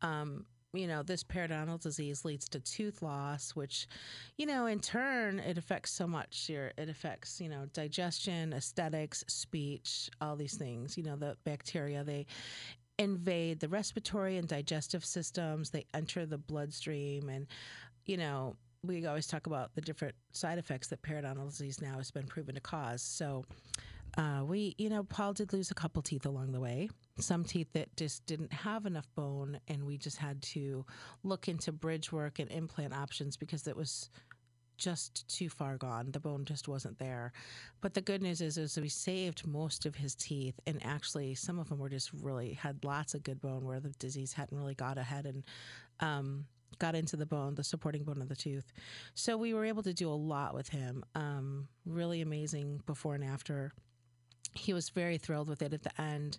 um, 0.02 0.46
you 0.74 0.88
know, 0.88 1.04
this 1.04 1.24
periodontal 1.24 1.80
disease 1.80 2.26
leads 2.26 2.50
to 2.50 2.60
tooth 2.60 3.02
loss, 3.04 3.52
which, 3.52 3.88
you 4.38 4.46
know, 4.48 4.66
in 4.66 4.80
turn, 4.80 5.40
it 5.40 5.58
affects 5.58 5.92
so 5.92 6.08
much. 6.08 6.50
Your, 6.50 6.72
it 6.78 6.90
affects, 6.90 7.40
you 7.40 7.48
know, 7.48 7.68
digestion, 7.74 8.54
aesthetics, 8.54 9.24
speech, 9.28 10.10
all 10.20 10.36
these 10.36 10.56
things. 10.56 10.98
You 10.98 11.04
know, 11.04 11.16
the 11.16 11.38
bacteria, 11.44 12.04
they 12.04 12.26
invade 12.98 13.60
the 13.60 13.68
respiratory 13.68 14.38
and 14.38 14.48
digestive 14.48 15.06
systems, 15.06 15.70
they 15.70 15.86
enter 15.94 16.26
the 16.26 16.38
bloodstream, 16.38 17.30
and, 17.30 17.48
you 18.06 18.18
know, 18.18 18.56
we 18.84 19.06
always 19.06 19.28
talk 19.28 19.48
about 19.48 19.74
the 19.76 19.82
different 19.82 20.16
side 20.32 20.58
effects 20.58 20.88
that 20.88 21.02
periodontal 21.02 21.50
disease 21.50 21.82
now 21.82 21.98
has 21.98 22.12
been 22.12 22.26
proven 22.26 22.56
to 22.56 22.62
cause. 22.62 23.02
So, 23.02 23.46
uh, 24.18 24.44
we, 24.46 24.76
you 24.78 24.90
know, 24.90 25.04
Paul 25.04 25.34
did 25.34 25.54
lose 25.54 25.72
a 25.72 25.74
couple 25.74 26.02
teeth 26.02 26.26
along 26.26 26.52
the 26.52 26.60
way. 26.60 26.90
Some 27.20 27.44
teeth 27.44 27.68
that 27.74 27.96
just 27.96 28.26
didn't 28.26 28.52
have 28.52 28.86
enough 28.86 29.08
bone, 29.16 29.60
and 29.68 29.86
we 29.86 29.98
just 29.98 30.18
had 30.18 30.42
to 30.42 30.86
look 31.24 31.48
into 31.48 31.72
bridge 31.72 32.12
work 32.12 32.40
and 32.40 32.50
implant 32.52 32.94
options 32.94 33.38
because 33.38 33.68
it 33.68 33.78
was 33.78 34.10
just 34.78 35.28
too 35.30 35.50
far 35.50 35.78
gone. 35.78 36.12
The 36.12 36.20
bone 36.20 36.44
just 36.44 36.68
wasn't 36.68 36.98
there. 36.98 37.32
But 37.82 37.94
the 37.94 38.02
good 38.02 38.22
news 38.22 38.42
is, 38.42 38.58
is 38.58 38.78
we 38.78 38.90
saved 38.90 39.46
most 39.46 39.86
of 39.86 39.96
his 39.96 40.16
teeth, 40.16 40.60
and 40.66 40.84
actually, 40.84 41.36
some 41.36 41.60
of 41.60 41.70
them 41.70 41.80
were 41.80 41.90
just 41.90 42.12
really 42.14 42.54
had 42.54 42.84
lots 42.84 43.14
of 43.14 43.24
good 43.24 43.40
bone 43.42 43.64
where 43.64 43.80
the 43.80 43.90
disease 44.00 44.34
hadn't 44.34 44.58
really 44.58 44.76
got 44.76 44.98
ahead 44.98 45.26
and. 45.26 45.44
Um, 46.00 46.46
got 46.80 46.96
into 46.96 47.16
the 47.16 47.26
bone, 47.26 47.54
the 47.54 47.64
supporting 47.64 48.04
bone 48.04 48.20
of 48.20 48.28
the 48.28 48.36
tooth. 48.36 48.74
So 49.14 49.38
we 49.38 49.54
were 49.54 49.64
able 49.64 49.84
to 49.84 49.94
do 49.94 50.10
a 50.10 50.16
lot 50.16 50.56
with 50.56 50.70
him. 50.70 51.06
Um, 51.14 51.68
really 51.86 52.22
amazing 52.22 52.82
before 52.88 53.14
and 53.14 53.24
after 53.24 53.72
he 54.56 54.74
was 54.74 54.90
very 54.90 55.18
thrilled 55.18 55.50
with 55.50 55.62
it 55.62 55.74
at 55.74 55.84
the 55.84 56.02
end. 56.02 56.38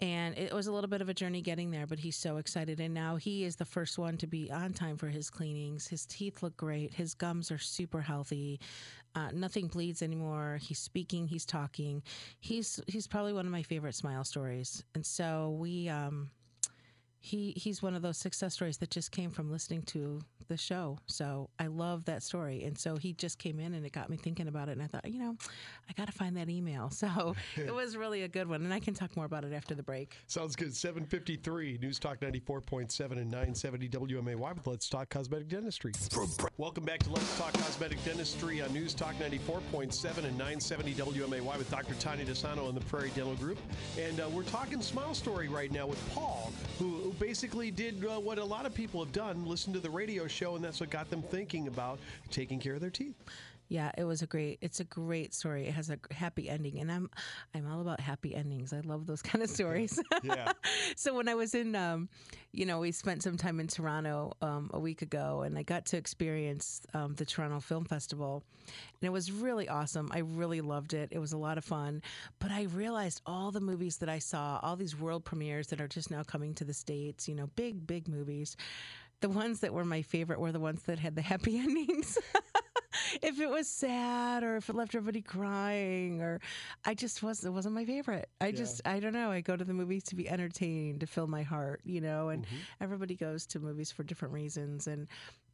And 0.00 0.36
it 0.36 0.52
was 0.52 0.66
a 0.66 0.72
little 0.72 0.90
bit 0.90 1.00
of 1.00 1.08
a 1.08 1.14
journey 1.14 1.42
getting 1.42 1.70
there, 1.70 1.86
but 1.86 2.00
he's 2.00 2.16
so 2.16 2.38
excited. 2.38 2.80
And 2.80 2.92
now 2.92 3.14
he 3.14 3.44
is 3.44 3.54
the 3.54 3.64
first 3.64 3.98
one 3.98 4.16
to 4.16 4.26
be 4.26 4.50
on 4.50 4.72
time 4.72 4.96
for 4.96 5.06
his 5.06 5.30
cleanings. 5.30 5.86
His 5.86 6.06
teeth 6.06 6.42
look 6.42 6.56
great. 6.56 6.92
His 6.92 7.14
gums 7.14 7.52
are 7.52 7.58
super 7.58 8.00
healthy. 8.00 8.58
Uh, 9.14 9.28
nothing 9.32 9.68
bleeds 9.68 10.02
anymore. 10.02 10.58
He's 10.60 10.80
speaking. 10.80 11.28
He's 11.28 11.46
talking. 11.46 12.02
He's 12.40 12.80
he's 12.88 13.06
probably 13.06 13.32
one 13.32 13.46
of 13.46 13.52
my 13.52 13.62
favorite 13.62 13.94
smile 13.94 14.24
stories. 14.24 14.82
And 14.94 15.06
so 15.06 15.56
we 15.60 15.88
um, 15.88 16.30
he 17.20 17.52
he's 17.52 17.80
one 17.80 17.94
of 17.94 18.02
those 18.02 18.18
success 18.18 18.54
stories 18.54 18.78
that 18.78 18.90
just 18.90 19.12
came 19.12 19.30
from 19.30 19.52
listening 19.52 19.82
to 19.82 20.20
the 20.48 20.56
show. 20.56 20.98
So 21.06 21.50
I 21.58 21.66
love 21.66 22.04
that 22.06 22.22
story. 22.22 22.64
And 22.64 22.76
so 22.76 22.96
he 22.96 23.12
just 23.12 23.38
came 23.38 23.58
in 23.58 23.74
and 23.74 23.84
it 23.84 23.92
got 23.92 24.10
me 24.10 24.16
thinking 24.16 24.48
about 24.48 24.68
it. 24.68 24.72
And 24.72 24.82
I 24.82 24.86
thought, 24.86 25.10
you 25.10 25.18
know, 25.18 25.36
I 25.88 25.92
got 25.94 26.06
to 26.06 26.12
find 26.12 26.36
that 26.36 26.48
email. 26.48 26.90
So 27.02 27.34
it 27.56 27.74
was 27.74 27.96
really 27.96 28.22
a 28.22 28.28
good 28.28 28.48
one. 28.48 28.62
And 28.62 28.72
I 28.72 28.78
can 28.78 28.94
talk 28.94 29.16
more 29.16 29.24
about 29.24 29.44
it 29.44 29.52
after 29.52 29.74
the 29.74 29.82
break. 29.82 30.16
Sounds 30.28 30.54
good. 30.54 30.74
753 30.74 31.78
News 31.82 31.98
Talk 31.98 32.20
94.7 32.20 33.12
and 33.12 33.30
970 33.30 33.88
WMAY 33.88 34.36
with 34.36 34.66
Let's 34.66 34.88
Talk 34.88 35.08
Cosmetic 35.08 35.48
Dentistry. 35.48 35.92
Welcome 36.58 36.84
back 36.84 37.00
to 37.00 37.10
Let's 37.10 37.38
Talk 37.38 37.52
Cosmetic 37.54 38.02
Dentistry 38.04 38.62
on 38.62 38.72
News 38.72 38.94
Talk 38.94 39.14
94.7 39.16 40.18
and 40.18 40.38
970 40.38 40.94
WMAY 40.94 41.58
with 41.58 41.70
Dr. 41.70 41.94
Tanya 41.94 42.24
DeSano 42.24 42.68
and 42.68 42.76
the 42.76 42.84
Prairie 42.84 43.10
Dental 43.14 43.34
Group. 43.34 43.58
And 43.98 44.20
uh, 44.20 44.28
we're 44.28 44.42
talking 44.44 44.80
Smile 44.80 45.14
Story 45.14 45.48
right 45.48 45.72
now 45.72 45.86
with 45.86 46.14
Paul, 46.14 46.52
who, 46.78 46.90
who 46.98 47.12
basically 47.14 47.70
did 47.70 48.04
uh, 48.04 48.20
what 48.20 48.38
a 48.38 48.44
lot 48.44 48.66
of 48.66 48.74
people 48.74 49.02
have 49.02 49.12
done 49.12 49.44
listen 49.44 49.72
to 49.72 49.80
the 49.80 49.90
radio 49.90 50.26
show, 50.26 50.41
and 50.50 50.64
that's 50.64 50.80
what 50.80 50.90
got 50.90 51.08
them 51.10 51.22
thinking 51.22 51.68
about 51.68 51.98
taking 52.30 52.58
care 52.58 52.74
of 52.74 52.80
their 52.80 52.90
teeth. 52.90 53.14
Yeah, 53.68 53.90
it 53.96 54.04
was 54.04 54.20
a 54.20 54.26
great. 54.26 54.58
It's 54.60 54.80
a 54.80 54.84
great 54.84 55.32
story. 55.32 55.66
It 55.66 55.72
has 55.72 55.88
a 55.88 55.98
happy 56.10 56.46
ending, 56.50 56.78
and 56.78 56.92
I'm 56.92 57.08
I'm 57.54 57.66
all 57.72 57.80
about 57.80 58.00
happy 58.00 58.34
endings. 58.34 58.74
I 58.74 58.80
love 58.80 59.06
those 59.06 59.22
kind 59.30 59.42
of 59.42 59.48
stories. 59.48 59.98
Yeah. 60.22 60.52
so 60.96 61.14
when 61.14 61.26
I 61.26 61.34
was 61.34 61.54
in, 61.54 61.74
um, 61.74 62.10
you 62.52 62.66
know, 62.66 62.80
we 62.80 62.92
spent 62.92 63.22
some 63.22 63.38
time 63.38 63.60
in 63.60 63.68
Toronto 63.68 64.34
um, 64.42 64.70
a 64.74 64.78
week 64.78 65.00
ago, 65.00 65.40
and 65.40 65.56
I 65.56 65.62
got 65.62 65.86
to 65.86 65.96
experience 65.96 66.82
um, 66.92 67.14
the 67.14 67.24
Toronto 67.24 67.60
Film 67.60 67.86
Festival, 67.86 68.42
and 68.66 69.06
it 69.06 69.10
was 69.10 69.32
really 69.32 69.70
awesome. 69.70 70.10
I 70.12 70.18
really 70.18 70.60
loved 70.60 70.92
it. 70.92 71.08
It 71.10 71.18
was 71.18 71.32
a 71.32 71.38
lot 71.38 71.56
of 71.56 71.64
fun. 71.64 72.02
But 72.40 72.50
I 72.50 72.64
realized 72.64 73.22
all 73.24 73.52
the 73.52 73.62
movies 73.62 73.96
that 73.98 74.10
I 74.10 74.18
saw, 74.18 74.60
all 74.62 74.76
these 74.76 75.00
world 75.00 75.24
premieres 75.24 75.68
that 75.68 75.80
are 75.80 75.88
just 75.88 76.10
now 76.10 76.24
coming 76.24 76.52
to 76.56 76.64
the 76.64 76.74
states. 76.74 77.26
You 77.26 77.36
know, 77.36 77.46
big 77.56 77.86
big 77.86 78.06
movies. 78.06 78.54
The 79.22 79.28
ones 79.30 79.60
that 79.60 79.72
were 79.72 79.84
my 79.84 80.02
favorite 80.02 80.38
were 80.40 80.52
the 80.52 80.60
ones 80.60 80.82
that 80.82 80.98
had 80.98 81.16
the 81.16 81.22
happy 81.22 81.58
endings. 81.66 82.18
if 83.22 83.40
it 83.40 83.48
was 83.48 83.68
sad 83.68 84.42
or 84.42 84.56
if 84.56 84.68
it 84.68 84.74
left 84.74 84.94
everybody 84.94 85.22
crying 85.22 86.20
or 86.20 86.40
I 86.84 86.94
just 86.94 87.22
was 87.22 87.44
it 87.44 87.50
wasn't 87.50 87.74
my 87.74 87.84
favorite. 87.84 88.28
I 88.40 88.52
just 88.52 88.82
I 88.84 89.00
don't 89.00 89.12
know. 89.12 89.30
I 89.30 89.40
go 89.40 89.56
to 89.56 89.64
the 89.64 89.74
movies 89.74 90.02
to 90.04 90.16
be 90.16 90.28
entertained, 90.28 91.00
to 91.00 91.06
fill 91.06 91.26
my 91.26 91.42
heart, 91.42 91.80
you 91.84 92.00
know, 92.00 92.28
and 92.28 92.46
everybody 92.80 93.14
goes 93.14 93.46
to 93.46 93.60
movies 93.60 93.90
for 93.90 94.02
different 94.02 94.34
reasons 94.34 94.86
and 94.86 95.08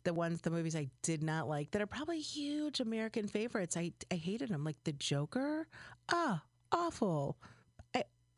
the 0.05 0.15
ones, 0.15 0.41
the 0.41 0.51
movies 0.51 0.75
I 0.75 0.89
did 1.03 1.23
not 1.23 1.49
like 1.49 1.73
that 1.73 1.83
are 1.83 1.87
probably 1.87 2.21
huge 2.21 2.81
American 2.81 3.29
favorites. 3.29 3.77
I 3.77 3.93
I 4.11 4.15
hated 4.15 4.49
them, 4.49 4.65
like 4.65 4.83
The 4.85 4.93
Joker. 4.93 5.67
Ah, 6.11 6.43
awful. 6.73 7.37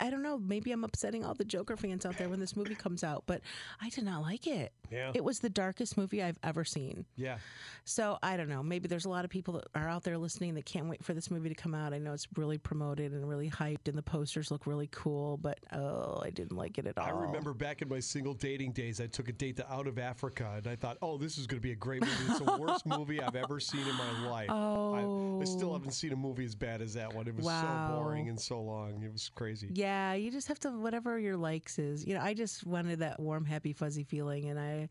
I 0.01 0.11
don't 0.11 0.23
know. 0.23 0.39
Maybe 0.39 0.73
I'm 0.73 0.83
upsetting 0.83 1.25
all 1.25 1.35
the 1.35 1.45
Joker 1.45 1.77
fans 1.77 2.07
out 2.07 2.17
there 2.17 2.29
when 2.29 2.41
this 2.41 2.57
movie 2.57 2.75
comes 2.75 3.05
out, 3.05 3.25
but 3.27 3.43
I 3.81 3.91
did 3.91 4.05
not 4.05 4.23
like 4.23 4.47
it. 4.47 4.73
Yeah. 4.91 5.13
It 5.15 5.23
was 5.23 5.41
the 5.41 5.51
darkest 5.51 5.97
movie 5.97 6.23
I've 6.23 6.39
ever 6.43 6.65
seen. 6.65 7.05
Yeah. 7.17 7.39
So 7.85 8.19
I 8.23 8.37
don't 8.37 8.49
know. 8.49 8.63
Maybe 8.63 8.89
there's 8.89 9.05
a 9.05 9.09
lot 9.11 9.25
of 9.25 9.31
people 9.31 9.55
that 9.55 9.65
are 9.75 9.89
out 9.89 10.03
there 10.03 10.17
listening 10.19 10.55
that 10.55 10.65
can't 10.65 10.89
wait 10.89 11.05
for 11.05 11.13
this 11.15 11.31
movie 11.31 11.49
to 11.51 11.55
come 11.55 11.75
out. 11.75 11.93
I 11.93 11.99
know 11.99 12.13
it's 12.13 12.27
really 12.37 12.59
promoted 12.59 13.13
and 13.13 13.29
really 13.29 13.49
hyped, 13.51 13.89
and 13.89 13.97
the 13.97 14.03
posters 14.03 14.51
look 14.51 14.67
really 14.67 14.89
cool. 14.91 15.37
But 15.37 15.59
oh, 15.73 16.21
I 16.25 16.31
didn't 16.31 16.57
like 16.57 16.79
it 16.79 16.87
at 16.87 16.97
all. 16.99 17.07
I 17.07 17.11
remember 17.11 17.53
back 17.53 17.83
in 17.83 17.89
my 17.89 18.01
single 18.01 18.35
dating 18.35 18.73
days, 18.73 19.01
I 19.01 19.07
took 19.07 19.29
a 19.29 19.33
date 19.33 19.57
to 19.59 19.73
Out 19.73 19.87
of 19.87 19.99
Africa, 19.99 20.55
and 20.57 20.67
I 20.67 20.77
thought, 20.77 20.97
"Oh, 21.03 21.19
this 21.19 21.37
is 21.39 21.47
going 21.47 21.59
to 21.59 21.63
be 21.67 21.73
a 21.73 21.77
great 21.77 22.01
movie. 22.03 22.15
It's 22.31 22.39
the 22.41 22.57
worst 22.61 22.87
movie 22.87 23.21
I've 23.21 23.37
ever 23.37 23.61
seen 23.61 23.87
in 23.87 23.95
my 23.97 24.29
life." 24.29 24.51
I, 24.51 25.43
I 25.43 25.45
still 25.45 25.71
Oh. 25.71 25.75
haven't 25.75 25.93
seen 25.93 26.13
a 26.13 26.17
movie 26.17 26.45
as 26.45 26.55
bad 26.55 26.81
as 26.83 26.95
that 26.95 27.13
one. 27.15 27.27
It 27.29 27.35
was 27.37 27.45
Wow. 27.47 27.89
so 27.91 27.95
boring 28.03 28.29
and 28.29 28.41
so 28.41 28.61
long. 28.61 29.03
It 29.03 29.13
was 29.13 29.31
crazy. 29.35 29.69
Yeah, 29.73 29.90
you 30.15 30.31
just 30.31 30.49
have 30.49 30.59
to 30.61 30.71
whatever 30.71 31.19
your 31.19 31.37
likes 31.37 31.79
is. 31.79 32.07
You 32.07 32.15
know, 32.15 32.21
I 32.21 32.35
just 32.35 32.67
wanted 32.67 32.99
that 33.01 33.19
warm, 33.19 33.45
happy, 33.45 33.73
fuzzy 33.73 34.05
feeling, 34.05 34.49
and 34.51 34.59
I. 34.59 34.89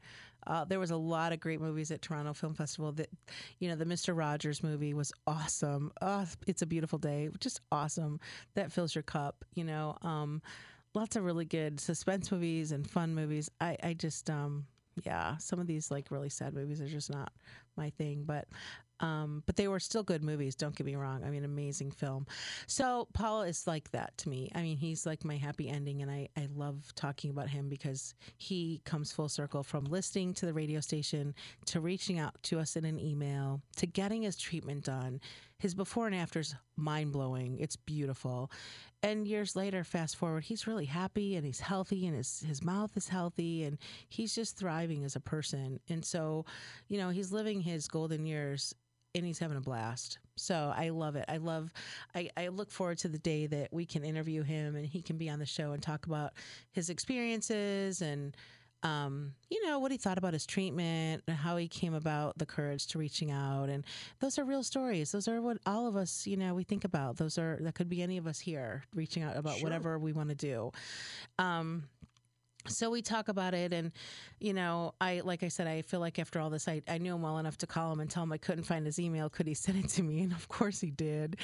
Uh, 0.47 0.63
there 0.63 0.79
was 0.79 0.91
a 0.91 0.97
lot 0.97 1.33
of 1.33 1.39
great 1.39 1.59
movies 1.59 1.91
at 1.91 2.01
Toronto 2.01 2.33
Film 2.33 2.53
Festival. 2.53 2.93
That, 2.93 3.09
you 3.59 3.67
know, 3.69 3.75
the 3.75 3.85
Mister 3.85 4.13
Rogers 4.13 4.63
movie 4.63 4.93
was 4.93 5.11
awesome. 5.27 5.91
Oh, 6.01 6.25
it's 6.47 6.61
a 6.61 6.65
beautiful 6.65 6.97
day, 6.97 7.29
just 7.39 7.59
awesome. 7.71 8.19
That 8.55 8.71
fills 8.71 8.95
your 8.95 9.03
cup. 9.03 9.43
You 9.53 9.65
know, 9.65 9.97
um, 10.01 10.41
lots 10.95 11.17
of 11.17 11.25
really 11.25 11.45
good 11.45 11.79
suspense 11.79 12.31
movies 12.31 12.71
and 12.71 12.89
fun 12.89 13.13
movies. 13.13 13.51
I, 13.59 13.77
I 13.83 13.93
just, 13.93 14.29
um, 14.29 14.65
yeah, 15.03 15.35
some 15.37 15.59
of 15.59 15.67
these 15.67 15.91
like 15.91 16.09
really 16.09 16.29
sad 16.29 16.53
movies 16.53 16.79
are 16.81 16.87
just 16.87 17.11
not 17.11 17.33
my 17.75 17.89
thing, 17.91 18.23
but. 18.25 18.47
Um, 18.99 19.43
but 19.45 19.55
they 19.55 19.67
were 19.67 19.79
still 19.79 20.03
good 20.03 20.23
movies. 20.23 20.55
Don't 20.55 20.75
get 20.75 20.85
me 20.85 20.95
wrong. 20.95 21.23
I 21.23 21.29
mean, 21.29 21.45
amazing 21.45 21.91
film. 21.91 22.27
So 22.67 23.07
Paul 23.13 23.43
is 23.43 23.65
like 23.65 23.91
that 23.91 24.17
to 24.19 24.29
me. 24.29 24.51
I 24.53 24.61
mean, 24.61 24.77
he's 24.77 25.05
like 25.05 25.23
my 25.23 25.37
happy 25.37 25.69
ending, 25.69 26.01
and 26.01 26.11
I, 26.11 26.27
I 26.35 26.47
love 26.55 26.91
talking 26.95 27.31
about 27.31 27.49
him 27.49 27.69
because 27.69 28.13
he 28.37 28.81
comes 28.85 29.11
full 29.11 29.29
circle 29.29 29.63
from 29.63 29.85
listening 29.85 30.33
to 30.35 30.45
the 30.45 30.53
radio 30.53 30.79
station 30.79 31.33
to 31.67 31.79
reaching 31.79 32.19
out 32.19 32.35
to 32.43 32.59
us 32.59 32.75
in 32.75 32.85
an 32.85 32.99
email 32.99 33.61
to 33.77 33.85
getting 33.85 34.23
his 34.23 34.37
treatment 34.37 34.83
done. 34.83 35.21
His 35.57 35.75
before 35.75 36.07
and 36.07 36.15
after's 36.15 36.55
mind 36.77 37.11
blowing. 37.11 37.59
It's 37.59 37.75
beautiful. 37.75 38.49
And 39.03 39.27
years 39.27 39.55
later, 39.55 39.83
fast 39.83 40.15
forward, 40.15 40.43
he's 40.43 40.67
really 40.67 40.85
happy 40.85 41.35
and 41.35 41.45
he's 41.45 41.59
healthy 41.59 42.07
and 42.07 42.15
his, 42.15 42.41
his 42.47 42.63
mouth 42.63 42.95
is 42.95 43.07
healthy 43.07 43.63
and 43.63 43.77
he's 44.07 44.33
just 44.33 44.57
thriving 44.57 45.03
as 45.03 45.15
a 45.15 45.21
person. 45.21 45.79
And 45.89 46.03
so, 46.03 46.45
you 46.87 46.97
know, 46.97 47.09
he's 47.09 47.31
living 47.31 47.61
his 47.61 47.87
golden 47.87 48.25
years 48.25 48.73
and 49.15 49.25
he's 49.25 49.39
having 49.39 49.57
a 49.57 49.61
blast. 49.61 50.19
So 50.35 50.73
I 50.75 50.89
love 50.89 51.15
it. 51.15 51.25
I 51.27 51.37
love, 51.37 51.73
I, 52.15 52.29
I 52.37 52.47
look 52.49 52.71
forward 52.71 52.97
to 52.99 53.07
the 53.07 53.17
day 53.17 53.47
that 53.47 53.73
we 53.73 53.85
can 53.85 54.03
interview 54.03 54.43
him 54.43 54.75
and 54.75 54.85
he 54.85 55.01
can 55.01 55.17
be 55.17 55.29
on 55.29 55.39
the 55.39 55.45
show 55.45 55.71
and 55.71 55.81
talk 55.81 56.05
about 56.05 56.33
his 56.71 56.89
experiences 56.89 58.01
and, 58.01 58.37
um, 58.81 59.33
you 59.49 59.65
know, 59.65 59.79
what 59.79 59.91
he 59.91 59.97
thought 59.97 60.17
about 60.17 60.31
his 60.31 60.45
treatment 60.45 61.23
and 61.27 61.35
how 61.35 61.57
he 61.57 61.67
came 61.67 61.93
about 61.93 62.37
the 62.37 62.45
courage 62.45 62.87
to 62.87 62.97
reaching 62.99 63.29
out. 63.29 63.67
And 63.67 63.83
those 64.21 64.39
are 64.39 64.45
real 64.45 64.63
stories. 64.63 65.11
Those 65.11 65.27
are 65.27 65.41
what 65.41 65.57
all 65.65 65.87
of 65.87 65.97
us, 65.97 66.25
you 66.25 66.37
know, 66.37 66.53
we 66.53 66.63
think 66.63 66.85
about. 66.85 67.17
Those 67.17 67.37
are, 67.37 67.57
that 67.61 67.75
could 67.75 67.89
be 67.89 68.01
any 68.01 68.17
of 68.17 68.25
us 68.25 68.39
here 68.39 68.83
reaching 68.95 69.23
out 69.23 69.35
about 69.35 69.55
Sure. 69.55 69.63
whatever 69.63 69.99
we 69.99 70.13
want 70.13 70.29
to 70.29 70.35
do. 70.35 70.71
Um, 71.37 71.83
so 72.69 72.89
we 72.89 73.01
talk 73.01 73.27
about 73.27 73.53
it 73.53 73.73
and 73.73 73.91
you 74.39 74.53
know 74.53 74.93
i 75.01 75.21
like 75.23 75.43
i 75.43 75.47
said 75.47 75.67
i 75.67 75.81
feel 75.81 75.99
like 75.99 76.19
after 76.19 76.39
all 76.39 76.49
this 76.49 76.67
i, 76.67 76.81
I 76.87 76.97
knew 76.97 77.15
him 77.15 77.21
well 77.21 77.37
enough 77.37 77.57
to 77.57 77.67
call 77.67 77.91
him 77.91 77.99
and 77.99 78.09
tell 78.09 78.23
him 78.23 78.31
i 78.31 78.37
couldn't 78.37 78.63
find 78.63 78.85
his 78.85 78.99
email. 78.99 79.29
Could 79.29 79.47
he 79.47 79.53
send 79.53 79.83
it 79.83 79.89
to 79.89 80.03
me? 80.03 80.19
And 80.29 80.33
of 80.33 80.47
course 80.47 80.79
he 80.81 80.91
did. 80.91 81.37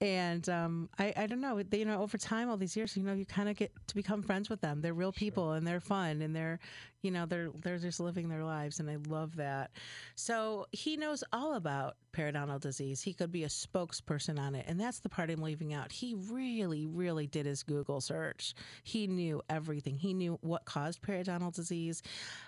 And 0.00 0.48
um, 0.48 0.90
I, 0.98 1.12
I 1.16 1.26
don't 1.26 1.40
know. 1.40 1.60
You 1.72 1.84
know 1.84 2.02
over 2.02 2.18
time 2.18 2.48
all 2.48 2.56
these 2.56 2.76
years 2.76 2.96
you 2.96 3.02
know 3.02 3.14
you 3.14 3.26
kind 3.26 3.48
of 3.48 3.56
get 3.56 3.72
to 3.88 3.94
become 3.94 4.22
friends 4.22 4.48
with 4.48 4.60
them. 4.60 4.80
They're 4.80 4.94
real 4.94 5.12
people 5.12 5.52
and 5.52 5.66
they're 5.66 5.80
fun 5.80 6.22
and 6.22 6.36
they're 6.36 6.60
you 7.02 7.10
know 7.10 7.26
they're 7.26 7.50
they're 7.62 7.78
just 7.78 8.00
living 8.00 8.28
their 8.28 8.44
lives 8.44 8.80
and 8.80 8.90
i 8.90 8.96
love 9.08 9.36
that. 9.36 9.70
So 10.14 10.66
he 10.72 10.96
knows 10.96 11.22
all 11.32 11.54
about 11.54 11.96
periodontal 12.12 12.60
disease. 12.60 13.00
He 13.00 13.12
could 13.12 13.30
be 13.30 13.44
a 13.44 13.48
spokesperson 13.48 14.38
on 14.38 14.54
it 14.54 14.66
and 14.68 14.80
that's 14.80 15.00
the 15.00 15.08
part 15.08 15.30
i'm 15.30 15.42
leaving 15.42 15.72
out. 15.72 15.92
He 15.92 16.14
really 16.30 16.86
really 16.86 17.26
did 17.26 17.46
his 17.46 17.62
google 17.62 18.00
search. 18.00 18.54
He 18.82 19.06
knew 19.06 19.42
everything. 19.48 19.96
He 19.96 20.14
knew 20.14 20.38
what 20.42 20.64
caused 20.64 21.02
periodontal 21.02 21.54
disease 21.54 22.02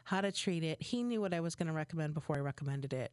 how 0.04 0.20
to 0.20 0.32
treat 0.32 0.64
it. 0.64 0.82
He 0.82 1.02
knew 1.02 1.20
what 1.20 1.34
i 1.34 1.40
was 1.40 1.54
going 1.54 1.68
to 1.68 1.72
recommend 1.72 2.14
before 2.14 2.36
i 2.36 2.40
recommended 2.40 2.92
it. 2.92 3.12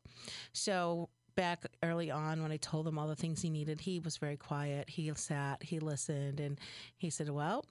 So 0.53 1.09
back 1.37 1.65
early 1.83 2.11
on 2.11 2.41
when 2.41 2.51
I 2.51 2.57
told 2.57 2.85
him 2.87 2.99
all 2.99 3.07
the 3.07 3.15
things 3.15 3.41
he 3.41 3.49
needed, 3.49 3.79
he 3.79 3.99
was 3.99 4.17
very 4.17 4.35
quiet. 4.35 4.89
He 4.89 5.09
sat, 5.15 5.63
he 5.63 5.79
listened, 5.79 6.41
and 6.41 6.59
he 6.97 7.09
said, 7.09 7.29
Well, 7.29 7.63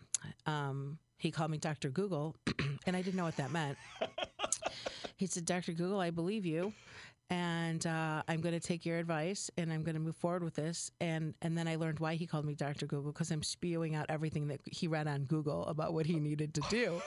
um, 0.47 0.99
he 1.19 1.31
called 1.31 1.51
me 1.51 1.59
Dr. 1.59 1.91
Google, 1.91 2.37
and 2.87 2.97
I 2.97 3.03
didn't 3.03 3.17
know 3.17 3.25
what 3.25 3.37
that 3.37 3.51
meant. 3.51 3.79
he 5.17 5.27
said, 5.27 5.45
Dr. 5.45 5.73
Google, 5.73 6.01
I 6.01 6.11
believe 6.11 6.45
you. 6.45 6.73
And 7.29 7.85
uh, 7.87 8.23
I'm 8.29 8.41
going 8.41 8.55
to 8.55 8.61
take 8.61 8.87
your 8.87 8.99
advice, 8.99 9.51
and 9.57 9.73
I'm 9.73 9.83
going 9.83 9.97
to 9.97 10.01
move 10.01 10.17
forward 10.17 10.45
with 10.45 10.55
this. 10.55 10.93
And 11.01 11.35
and 11.43 11.59
then 11.59 11.67
I 11.67 11.77
learned 11.77 11.99
why 11.99 12.15
he 12.15 12.27
called 12.27 12.45
me 12.45 12.55
Dr. 12.55 12.87
Google 12.87 13.13
because 13.13 13.33
I'm 13.33 13.43
spewing 13.43 13.97
out 13.97 14.07
everything 14.09 14.47
that 14.49 14.61
he 14.65 14.87
read 14.87 15.09
on 15.09 15.25
Google 15.25 15.67
about 15.67 15.93
what 15.93 16.07
he 16.07 16.21
needed 16.21 16.55
to 16.55 16.61
do. 16.71 17.03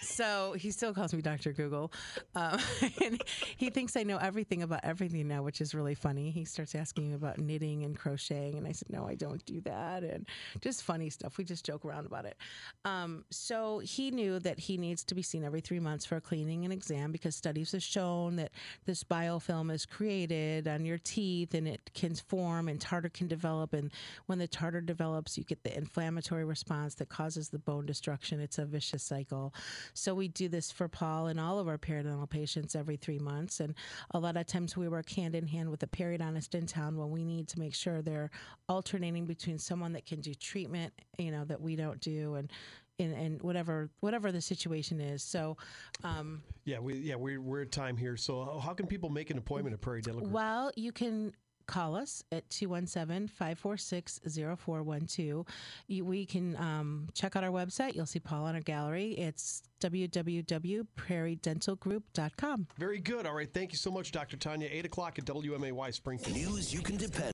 so 0.00 0.54
he 0.56 0.70
still 0.70 0.94
calls 0.94 1.12
me 1.12 1.22
Dr. 1.22 1.52
Google, 1.52 1.92
um, 2.36 2.60
and 3.04 3.20
he 3.56 3.70
thinks 3.70 3.96
I 3.96 4.04
know 4.04 4.18
everything 4.18 4.62
about 4.62 4.80
everything 4.84 5.26
now, 5.26 5.42
which 5.42 5.60
is 5.60 5.74
really 5.74 5.94
funny. 5.94 6.30
He 6.30 6.44
starts 6.44 6.74
asking 6.74 7.08
me 7.08 7.14
about 7.14 7.38
knitting 7.38 7.82
and 7.84 7.98
crocheting, 7.98 8.56
and 8.58 8.66
I 8.68 8.72
said, 8.72 8.90
"No, 8.90 9.08
I 9.08 9.16
don't 9.16 9.44
do 9.44 9.60
that," 9.62 10.04
and 10.04 10.26
just 10.60 10.84
funny 10.84 11.10
stuff. 11.10 11.36
We 11.36 11.44
just 11.44 11.64
joke 11.64 11.84
around 11.84 12.06
about 12.06 12.26
it. 12.26 12.36
Um, 12.84 13.24
so 13.30 13.80
he 13.80 14.12
knew 14.12 14.38
that 14.38 14.58
he 14.58 14.76
needs 14.76 15.02
to 15.04 15.14
be 15.14 15.22
seen 15.22 15.42
every 15.42 15.60
three 15.60 15.80
months 15.80 16.04
for 16.04 16.16
a 16.16 16.20
cleaning 16.20 16.64
and 16.64 16.72
exam 16.72 17.10
because 17.10 17.34
studies 17.34 17.72
have 17.72 17.82
shown 17.82 18.36
that 18.36 18.52
this 18.84 19.02
biofilm 19.02 19.63
is 19.70 19.86
created 19.86 20.68
on 20.68 20.84
your 20.84 20.98
teeth 20.98 21.54
and 21.54 21.66
it 21.66 21.90
can 21.94 22.14
form 22.14 22.68
and 22.68 22.80
tartar 22.80 23.08
can 23.08 23.28
develop. 23.28 23.72
And 23.72 23.92
when 24.26 24.38
the 24.38 24.48
tartar 24.48 24.80
develops, 24.80 25.36
you 25.36 25.44
get 25.44 25.62
the 25.62 25.76
inflammatory 25.76 26.44
response 26.44 26.94
that 26.96 27.08
causes 27.08 27.48
the 27.48 27.58
bone 27.58 27.86
destruction. 27.86 28.40
It's 28.40 28.58
a 28.58 28.64
vicious 28.64 29.02
cycle. 29.02 29.54
So 29.94 30.14
we 30.14 30.28
do 30.28 30.48
this 30.48 30.70
for 30.70 30.88
Paul 30.88 31.28
and 31.28 31.40
all 31.40 31.58
of 31.58 31.68
our 31.68 31.78
periodontal 31.78 32.30
patients 32.30 32.74
every 32.74 32.96
three 32.96 33.18
months. 33.18 33.60
And 33.60 33.74
a 34.12 34.18
lot 34.18 34.36
of 34.36 34.46
times 34.46 34.76
we 34.76 34.88
work 34.88 35.10
hand 35.10 35.34
in 35.34 35.46
hand 35.46 35.70
with 35.70 35.82
a 35.82 35.86
periodontist 35.86 36.54
in 36.54 36.66
town 36.66 36.96
when 36.96 37.10
we 37.10 37.24
need 37.24 37.48
to 37.48 37.58
make 37.58 37.74
sure 37.74 38.02
they're 38.02 38.30
alternating 38.68 39.26
between 39.26 39.58
someone 39.58 39.92
that 39.92 40.06
can 40.06 40.20
do 40.20 40.34
treatment, 40.34 40.92
you 41.18 41.30
know, 41.30 41.44
that 41.44 41.60
we 41.60 41.76
don't 41.76 42.00
do 42.00 42.34
and 42.34 42.50
and, 42.98 43.14
and 43.14 43.42
whatever 43.42 43.90
whatever 44.00 44.32
the 44.32 44.40
situation 44.40 45.00
is. 45.00 45.22
So 45.22 45.56
um, 46.02 46.42
Yeah, 46.64 46.78
we 46.78 46.94
yeah 46.94 47.16
we're 47.16 47.40
we're 47.40 47.62
at 47.62 47.72
time 47.72 47.96
here. 47.96 48.16
So 48.16 48.60
how 48.62 48.74
can 48.74 48.86
people 48.86 49.08
make 49.08 49.30
an 49.30 49.38
appointment 49.38 49.74
at 49.74 49.80
Prairie 49.80 50.02
Dental 50.02 50.22
Group? 50.22 50.32
Well, 50.32 50.70
you 50.76 50.92
can 50.92 51.32
call 51.66 51.96
us 51.96 52.22
at 52.30 52.46
217-546-0412. 52.50 55.48
You, 55.86 56.04
we 56.04 56.26
can 56.26 56.54
um, 56.56 57.08
check 57.14 57.36
out 57.36 57.44
our 57.44 57.50
website. 57.50 57.94
You'll 57.94 58.04
see 58.04 58.20
Paul 58.20 58.44
on 58.44 58.54
our 58.54 58.60
gallery. 58.60 59.12
It's 59.12 59.62
www.prairiedentalgroup.com. 59.80 62.66
Very 62.78 63.00
good. 63.00 63.26
All 63.26 63.34
right. 63.34 63.52
Thank 63.52 63.72
you 63.72 63.78
so 63.78 63.90
much, 63.90 64.12
Dr. 64.12 64.36
Tanya. 64.36 64.68
Eight 64.70 64.86
o'clock 64.86 65.18
at 65.18 65.24
WMAY 65.24 65.92
Springfield. 65.94 66.36
News 66.36 66.72
you 66.72 66.80
can 66.80 66.96
depend 66.96 67.32